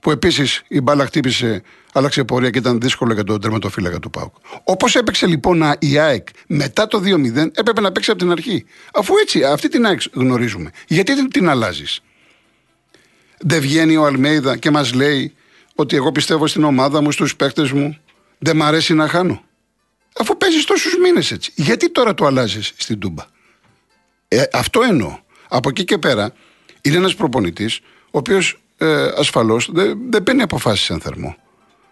Που 0.00 0.10
επίσης 0.10 0.62
η 0.68 0.80
μπάλα 0.80 1.06
χτύπησε, 1.06 1.62
άλλαξε 1.92 2.24
πορεία 2.24 2.50
και 2.50 2.58
ήταν 2.58 2.80
δύσκολο 2.80 3.14
για 3.14 3.24
τον 3.24 3.40
τερματοφύλακα 3.40 3.98
του 3.98 4.10
Πάουκ. 4.10 4.34
Όπως 4.64 4.94
έπαιξε 4.96 5.26
λοιπόν 5.26 5.62
α- 5.62 5.76
η 5.78 5.98
ΑΕΚ 5.98 6.28
μετά 6.46 6.86
το 6.86 7.00
2-0, 7.04 7.50
έπρεπε 7.54 7.80
να 7.80 7.92
παίξει 7.92 8.10
από 8.10 8.20
την 8.20 8.30
αρχή. 8.30 8.64
Αφού 8.92 9.14
έτσι, 9.22 9.44
αυτή 9.44 9.68
την 9.68 9.86
ΑΕΚ 9.86 10.00
γνωρίζουμε. 10.12 10.70
Γιατί 10.86 11.14
δεν 11.14 11.28
την 11.30 11.48
αλλάζεις; 11.48 12.00
Δεν 13.38 13.60
βγαίνει 13.60 13.96
ο 13.96 14.04
Αλμέιδα 14.06 14.56
και 14.56 14.70
μας 14.70 14.94
λέει 14.94 15.34
ότι 15.74 15.96
εγώ 15.96 16.12
πιστεύω 16.12 16.46
στην 16.46 16.64
ομάδα 16.64 17.02
μου, 17.02 17.12
στους 17.12 17.36
παίκτες 17.36 17.72
μου. 17.72 17.96
Δεν 18.38 18.56
μ' 18.56 18.62
αρέσει 18.62 18.94
να 18.94 19.08
χάνω. 19.08 19.42
Αφού 20.18 20.36
παίζεις 20.36 20.64
τόσους 20.64 20.96
μήνες 20.98 21.30
έτσι. 21.30 21.52
Γιατί 21.54 21.90
τώρα 21.90 22.14
το 22.14 22.26
αλλάζεις 22.26 22.72
στην 22.76 22.98
Τούμπα; 22.98 23.24
Ε, 24.28 24.42
αυτό 24.52 24.82
εννοώ. 24.82 25.18
Από 25.48 25.68
εκεί 25.68 25.84
και 25.84 25.98
πέρα 25.98 26.32
είναι 26.80 26.96
ένας 26.96 27.14
προπονητής 27.14 27.80
ο 28.10 28.18
οποίος 28.18 28.60
ε, 28.78 29.08
ασφαλώς 29.16 29.68
δεν, 29.72 29.98
δεν 30.10 30.22
παίρνει 30.22 30.42
αποφάσεις 30.42 30.90
εν 30.90 31.00
θερμό. 31.00 31.36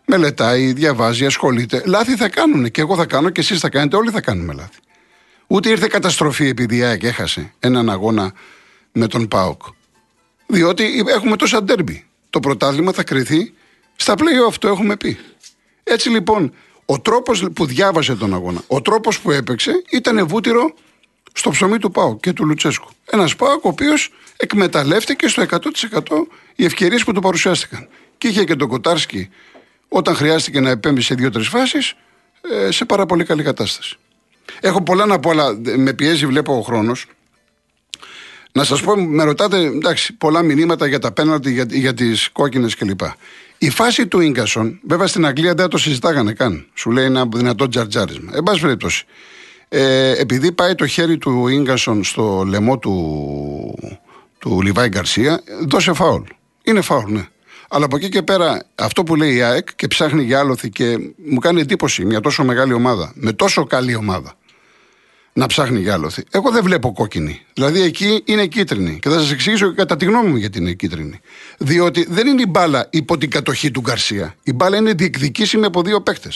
Μελετάει, 0.06 0.72
διαβάζει, 0.72 1.26
ασχολείται. 1.26 1.82
Λάθη 1.86 2.16
θα 2.16 2.28
κάνουν 2.28 2.70
και 2.70 2.80
εγώ 2.80 2.96
θα 2.96 3.06
κάνω 3.06 3.30
και 3.30 3.40
εσείς 3.40 3.60
θα 3.60 3.68
κάνετε. 3.68 3.96
Όλοι 3.96 4.10
θα 4.10 4.20
κάνουμε 4.20 4.52
λάθη. 4.52 4.78
Ούτε 5.46 5.68
ήρθε 5.68 5.86
καταστροφή 5.86 6.48
επειδή 6.48 6.76
η 6.76 6.82
ΑΕΚ 6.82 7.02
έχασε 7.02 7.52
έναν 7.58 7.90
αγώνα 7.90 8.32
με 8.92 9.06
τον 9.06 9.28
ΠΑΟΚ. 9.28 9.62
Διότι 10.46 11.04
έχουμε 11.06 11.36
τόσα 11.36 11.62
ντέρμπι. 11.62 12.06
Το 12.30 12.40
πρωτάθλημα 12.40 12.92
θα 12.92 13.02
κρυθεί 13.02 13.52
στα 13.96 14.14
play-off, 14.18 14.54
το 14.58 14.68
έχουμε 14.68 14.96
πει. 14.96 15.18
Έτσι 15.84 16.08
λοιπόν, 16.08 16.52
Ο 16.86 17.00
τρόπος 17.00 17.46
που 17.54 17.66
διάβασε 17.66 18.14
τον 18.14 18.34
αγώνα, 18.34 18.62
ο 18.66 18.80
τρόπος 18.80 19.20
που 19.20 19.30
έπαιξε 19.30 19.82
ήταν 19.90 20.26
βούτυρο 20.26 20.74
στο 21.32 21.50
ψωμί 21.50 21.78
του 21.78 21.90
Πάου 21.90 22.20
και 22.20 22.32
του 22.32 22.46
Λουτσέσκου. 22.46 22.88
Ένας 23.04 23.36
Πάου 23.36 23.60
ο 23.62 23.68
οποίος 23.68 24.10
εκμεταλλεύτηκε 24.36 25.28
στο 25.28 25.42
100% 25.42 25.58
οι 26.54 26.64
ευκαιρίες 26.64 27.04
που 27.04 27.12
του 27.12 27.20
παρουσιάστηκαν. 27.20 27.88
Και 28.18 28.28
είχε 28.28 28.44
και 28.44 28.54
τον 28.54 28.68
Κοτάρσκι 28.68 29.30
όταν 29.88 30.14
χρειάστηκε 30.14 30.60
να 30.60 30.70
επέμβει 30.70 31.00
σε 31.00 31.14
δύο-τρεις 31.14 31.48
φάσεις 31.48 31.94
ε, 32.50 32.70
σε 32.70 32.84
πάρα 32.84 33.06
πολύ 33.06 33.24
καλή 33.24 33.42
κατάσταση. 33.42 33.96
Έχω 34.60 34.82
πολλά 34.82 35.06
να 35.06 35.18
πω, 35.18 35.30
αλλά 35.30 35.58
με 35.76 35.92
πιέζει, 35.92 36.26
βλέπω 36.26 36.56
ο 36.56 36.60
χρόνος. 36.60 37.06
Να 38.52 38.64
σας 38.64 38.82
πω, 38.82 38.96
με 38.96 39.24
ρωτάτε 39.24 39.58
εντάξει, 39.58 40.12
πολλά 40.12 40.42
μηνύματα 40.42 40.86
για 40.86 40.98
τα 40.98 41.12
πέναλτι, 41.12 41.52
για, 41.52 41.66
για 41.70 41.94
τις 41.94 42.28
κόκκινες 42.28 42.74
κλπ. 42.74 43.00
Η 43.58 43.70
φάση 43.70 44.06
του 44.06 44.20
γκασον, 44.28 44.80
βέβαια 44.88 45.06
στην 45.06 45.26
Αγγλία 45.26 45.54
δεν 45.54 45.68
το 45.68 45.78
συζητάγανε 45.78 46.32
καν. 46.32 46.66
Σου 46.74 46.90
λέει 46.90 47.04
ένα 47.04 47.28
δυνατό 47.34 47.68
τζαρτζάρισμα. 47.68 48.30
Εν 48.34 48.42
πάση 48.42 48.60
περιπτώσει. 48.60 49.04
Ε, 49.68 50.20
επειδή 50.20 50.52
πάει 50.52 50.74
το 50.74 50.86
χέρι 50.86 51.18
του 51.18 51.48
γκασον 51.62 52.04
στο 52.04 52.44
λαιμό 52.46 52.78
του, 52.78 53.78
του 54.38 54.62
Λιβάη 54.62 54.88
Γκαρσία, 54.88 55.42
δώσε 55.66 55.92
φάουλ. 55.92 56.22
Είναι 56.62 56.80
φάουλ, 56.80 57.12
ναι. 57.12 57.28
Αλλά 57.68 57.84
από 57.84 57.96
εκεί 57.96 58.08
και 58.08 58.22
πέρα, 58.22 58.62
αυτό 58.74 59.02
που 59.02 59.16
λέει 59.16 59.34
η 59.34 59.42
ΑΕΚ 59.42 59.68
και 59.76 59.86
ψάχνει 59.86 60.22
για 60.22 60.38
άλοθη 60.38 60.70
και 60.70 60.98
μου 61.16 61.38
κάνει 61.38 61.60
εντύπωση 61.60 62.04
μια 62.04 62.20
τόσο 62.20 62.44
μεγάλη 62.44 62.72
ομάδα, 62.72 63.12
με 63.14 63.32
τόσο 63.32 63.64
καλή 63.64 63.94
ομάδα, 63.94 64.34
να 65.36 65.46
ψάχνει 65.46 65.80
για 65.80 65.94
άλοθη. 65.94 66.22
Εγώ 66.30 66.50
δεν 66.50 66.62
βλέπω 66.62 66.92
κόκκινη. 66.92 67.40
Δηλαδή 67.54 67.80
εκεί 67.80 68.22
είναι 68.24 68.46
κίτρινη. 68.46 68.98
Και 68.98 69.08
θα 69.08 69.18
σας 69.18 69.32
εξηγήσω 69.32 69.68
και 69.68 69.74
κατά 69.74 69.96
τη 69.96 70.04
γνώμη 70.04 70.28
μου 70.28 70.36
γιατί 70.36 70.58
είναι 70.58 70.72
κίτρινη. 70.72 71.20
Διότι 71.58 72.06
δεν 72.08 72.26
είναι 72.26 72.42
η 72.42 72.46
μπάλα 72.48 72.86
υπό 72.90 73.18
την 73.18 73.30
κατοχή 73.30 73.70
του 73.70 73.80
Γκαρσία. 73.80 74.34
Η 74.42 74.52
μπάλα 74.52 74.76
είναι 74.76 74.92
διεκδικήσιμη 74.92 75.64
από 75.64 75.82
δύο 75.82 76.00
παίχτε. 76.00 76.28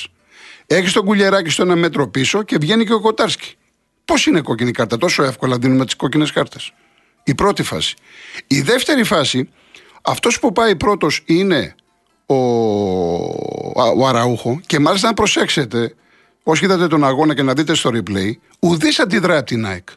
Έχει 0.66 0.92
τον 0.92 1.04
κουλιαράκι 1.04 1.50
στο 1.50 1.62
ένα 1.62 1.76
μέτρο 1.76 2.08
πίσω 2.08 2.42
και 2.42 2.58
βγαίνει 2.58 2.84
και 2.84 2.92
ο 2.92 3.00
Κοτάρσκι. 3.00 3.54
Πώς 4.04 4.26
είναι 4.26 4.40
κόκκινη 4.40 4.70
κάρτα, 4.70 4.98
τόσο 4.98 5.22
εύκολα 5.22 5.58
δίνουμε 5.58 5.84
τις 5.84 5.96
κόκκινες 5.96 6.32
κάρτες. 6.32 6.72
Η 7.24 7.34
πρώτη 7.34 7.62
φάση. 7.62 7.94
Η 8.46 8.61
δεύτερη 8.61 9.04
φάση, 9.04 9.48
αυτός 10.02 10.38
που 10.38 10.52
πάει 10.52 10.76
πρώτος 10.76 11.22
είναι 11.26 11.74
ο, 12.26 12.34
ο 13.96 14.06
Αραούχο 14.06 14.61
και 14.66 14.78
μάλιστα 14.78 15.08
αν 15.08 15.14
προσέξετε, 15.14 15.94
όσοι 16.50 16.64
είδατε 16.64 16.87
τον 16.87 17.04
αγώνα 17.04 17.34
και 17.34 17.42
να 17.42 17.52
δείτε 17.52 17.74
στο 17.74 17.90
replay, 17.94 18.30
ουδής 18.58 18.98
αντιδρά 18.98 19.37
από 19.37 19.46
την 19.46 19.66
ΑΕΚ. 19.66 19.88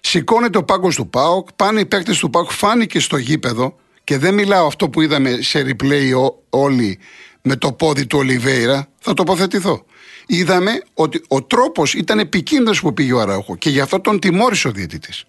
Σηκώνεται 0.00 0.58
ο 0.58 0.64
πάγκος 0.64 0.94
του 0.94 1.08
ΠΑΟΚ, 1.08 1.52
πάνε 1.56 1.80
οι 1.80 1.86
παίκτες 1.86 2.18
του 2.18 2.30
ΠΑΟΚ, 2.30 2.50
φάνηκε 2.50 3.00
στο 3.00 3.16
γήπεδο 3.16 3.76
και 4.04 4.18
δεν 4.18 4.34
μιλάω 4.34 4.66
αυτό 4.66 4.88
που 4.88 5.00
είδαμε 5.00 5.38
σε 5.40 5.60
replay 5.60 6.12
όλοι 6.50 6.98
με 7.42 7.56
το 7.56 7.72
πόδι 7.72 8.06
του 8.06 8.18
Ολιβέηρα, 8.18 8.88
θα 9.00 9.14
τοποθετηθώ. 9.14 9.84
Είδαμε 10.26 10.82
ότι 10.94 11.22
ο 11.28 11.42
τρόπος 11.42 11.94
ήταν 11.94 12.18
επικίνδυνος 12.18 12.80
που 12.80 12.94
πήγε 12.94 13.12
ο 13.12 13.20
Αραούχο 13.20 13.56
και 13.56 13.70
γι' 13.70 13.80
αυτό 13.80 14.00
τον 14.00 14.20
τιμώρησε 14.20 14.68
ο 14.68 14.70
διαιτητής. 14.70 15.24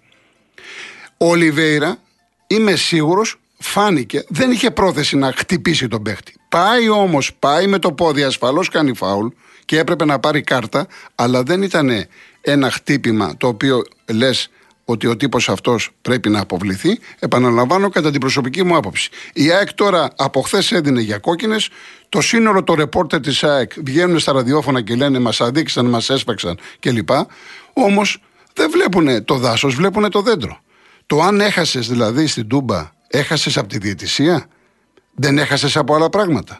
Ο 1.17 1.27
Ολιβέηρα, 1.27 1.97
είμαι 2.47 2.75
σίγουρος, 2.75 3.39
φάνηκε, 3.57 4.23
δεν 4.27 4.51
είχε 4.51 4.71
πρόθεση 4.71 5.17
να 5.17 5.31
χτυπήσει 5.31 5.87
τον 5.87 6.01
παίχτη. 6.01 6.33
Πάει 6.51 6.89
όμως, 6.89 7.33
πάει 7.39 7.67
με 7.67 7.79
το 7.79 7.91
πόδι, 7.91 8.23
ασφαλώς 8.23 8.69
κάνει 8.69 8.93
φάουλ 8.93 9.27
και 9.65 9.79
έπρεπε 9.79 10.05
να 10.05 10.19
πάρει 10.19 10.41
κάρτα, 10.41 10.87
αλλά 11.15 11.43
δεν 11.43 11.61
ήταν 11.61 11.89
ένα 12.41 12.71
χτύπημα 12.71 13.37
το 13.37 13.47
οποίο 13.47 13.83
λες 14.11 14.49
ότι 14.85 15.07
ο 15.07 15.17
τύπος 15.17 15.49
αυτός 15.49 15.89
πρέπει 16.01 16.29
να 16.29 16.39
αποβληθεί. 16.39 16.99
Επαναλαμβάνω 17.19 17.89
κατά 17.89 18.11
την 18.11 18.19
προσωπική 18.19 18.63
μου 18.63 18.75
άποψη. 18.75 19.09
Η 19.33 19.51
ΑΕΚ 19.51 19.73
τώρα 19.73 20.09
από 20.15 20.41
χθες 20.41 20.71
έδινε 20.71 21.01
για 21.01 21.17
κόκκινες. 21.17 21.69
Το 22.09 22.21
σύνολο 22.21 22.63
των 22.63 22.75
ρεπόρτερ 22.75 23.19
της 23.19 23.43
ΑΕΚ 23.43 23.71
βγαίνουν 23.85 24.19
στα 24.19 24.31
ραδιόφωνα 24.31 24.81
και 24.81 24.95
λένε 24.95 25.19
Μας 25.19 25.41
αδίκησαν, 25.41 25.85
μας 25.85 26.09
έσπαξαν 26.09 26.59
κλπ. 26.79 27.09
Όμως 27.73 28.21
δεν 28.53 28.71
βλέπουν 28.71 29.25
το 29.25 29.35
δάσος, 29.37 29.75
βλέπουν 29.75 30.09
το 30.09 30.21
δέντρο. 30.21 30.59
Το 31.05 31.21
αν 31.21 31.41
έχασες 31.41 31.87
δηλαδή 31.87 32.27
στην 32.27 32.47
Τούμπα, 32.47 32.91
έχασες 33.07 33.57
από 33.57 33.67
τη 33.67 33.77
διαιτησία, 33.77 34.47
δεν 35.15 35.37
έχασες 35.37 35.77
από 35.77 35.95
άλλα 35.95 36.09
πράγματα. 36.09 36.59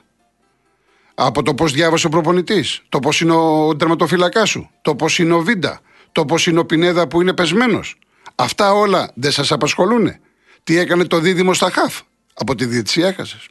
Από 1.14 1.44
το 1.44 1.54
πώς 1.54 1.72
διάβασε 1.72 2.08
ο 2.08 2.10
προπονητής, 2.10 2.82
το 2.90 3.00
πώς 3.00 3.22
είναι 3.22 3.34
ο 3.34 3.76
τερματοφύλακάς 3.76 4.50
σου, 4.50 4.70
το 4.82 4.96
πώς 4.96 5.20
είναι 5.20 5.34
ο 5.34 5.42
Βίντα, 5.42 5.80
το 6.12 6.26
πώς 6.26 6.48
είναι 6.48 6.60
ο 6.60 6.66
Πινέδα 6.66 7.08
που 7.08 7.22
είναι 7.22 7.34
πεσμένος. 7.34 7.96
Αυτά 8.36 8.74
όλα 8.74 9.12
δεν 9.14 9.32
σας 9.32 9.52
απασχολούν. 9.52 10.16
Τι 10.64 10.78
έκανε 10.78 11.06
το 11.06 11.20
δίδυμο 11.20 11.54
στα 11.54 11.72
χαφ; 11.72 12.00
Από 12.34 12.56
τη 12.56 12.66
διετησία 12.66 13.08
έχασες. 13.08 13.48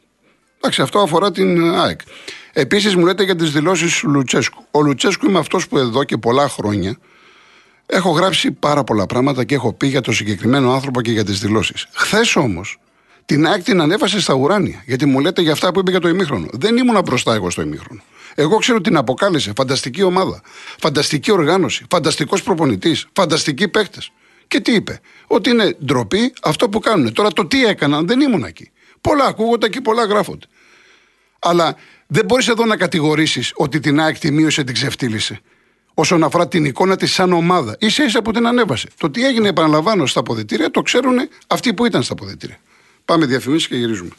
Εντάξει, 0.57 0.81
αυτό 0.81 0.99
αφορά 0.99 1.31
την 1.31 1.73
ΑΕΚ. 1.73 1.99
Επίσης, 2.53 2.95
μου 2.95 3.05
λέτε 3.05 3.23
για 3.23 3.35
τις 3.35 3.51
δηλώσεις 3.51 3.99
του 3.99 4.09
Λουτσέσκου. 4.09 4.65
Ο 4.71 4.81
Λουτσέσκου 4.81 5.25
είμαι 5.25 5.39
αυτός 5.39 5.67
που 5.67 5.77
εδώ 5.77 6.03
και 6.03 6.17
πολλά 6.17 6.49
χρόνια 6.49 6.97
έχω 7.85 8.09
γράψει 8.09 8.51
πάρα 8.51 8.83
πολλά 8.83 9.05
πράγματα 9.05 9.43
και 9.43 9.55
έχω 9.55 9.73
πει 9.73 9.87
για 9.87 10.01
το 10.01 10.11
συγκεκριμένο 10.11 10.73
άνθρωπο 10.73 11.01
και 11.01 11.11
για 11.11 11.25
τις 11.25 11.39
δηλώσεις. 11.39 11.87
Χθες 11.91 12.35
όμως 12.35 12.79
την 13.25 13.47
ΑΕΚ 13.47 13.63
την 13.63 13.81
ανέβασε 13.81 14.21
στα 14.21 14.33
ουράνια. 14.33 14.83
Γιατί 14.85 15.05
μου 15.05 15.19
λέτε 15.19 15.41
για 15.41 15.51
αυτά 15.51 15.71
που 15.71 15.79
είπε 15.79 15.91
για 15.91 15.99
το 15.99 16.07
ημίχρονο. 16.07 16.47
Δεν 16.51 16.77
ήμουν 16.77 17.01
μπροστά 17.01 17.33
εγώ 17.33 17.49
στο 17.49 17.61
ημίχρονο. 17.61 18.01
Εγώ 18.35 18.57
ξέρω 18.57 18.77
ότι 18.77 18.89
την 18.89 18.97
αποκάλεσε. 18.97 19.53
Φανταστική 19.55 20.03
ομάδα. 20.03 20.41
Φανταστική 20.79 21.31
οργάνωση. 21.31 21.85
Φανταστικός 21.89 22.43
προπονητής. 22.43 23.07
Φανταστικοί 23.13 23.67
παίχτε. 23.67 23.99
Και 24.47 24.59
τι 24.59 24.73
είπε, 24.73 24.99
Ότι 25.27 25.49
είναι 25.49 25.77
ντροπή 25.85 26.33
αυτό 26.41 26.69
που 26.69 26.79
κάνουν. 26.79 27.13
Τώρα 27.13 27.29
το 27.31 27.45
τι 27.45 27.65
έκαναν 27.65 28.07
δεν 28.07 28.19
ήμουν 28.19 28.43
εκεί. 28.43 28.71
Πολλά 29.01 29.25
ακούγονται 29.25 29.69
και 29.69 29.81
πολλά 29.81 30.05
γράφονται. 30.05 30.45
Αλλά 31.39 31.75
δεν 32.07 32.25
μπορείς 32.25 32.47
εδώ 32.47 32.65
να 32.65 32.77
κατηγορήσεις 32.77 33.51
ότι 33.55 33.79
την 33.79 33.99
ΑΕΚ 33.99 34.19
τη 34.19 34.31
μείωσε, 34.31 34.63
την 34.63 34.73
ξεφτύλισε. 34.73 35.41
Όσον 35.93 36.23
αφορά 36.23 36.47
την 36.47 36.65
εικόνα 36.65 36.95
της 36.95 37.13
σαν 37.13 37.33
ομάδα. 37.33 37.77
σα 37.79 38.03
ίσα 38.03 38.21
που 38.21 38.31
την 38.31 38.47
ανέβασε. 38.47 38.87
Το 38.97 39.09
τι 39.09 39.25
έγινε, 39.25 39.47
επαναλαμβάνω, 39.47 40.05
στα 40.05 40.19
αποδητήρια 40.19 40.71
το 40.71 40.81
ξέρουν 40.81 41.17
αυτοί 41.47 41.73
που 41.73 41.85
ήταν 41.85 42.03
στα 42.03 42.13
αποδητήρια. 42.13 42.59
Πάμε 43.05 43.25
διαφημίσεις 43.25 43.67
και 43.67 43.75
γυρίζουμε. 43.75 44.11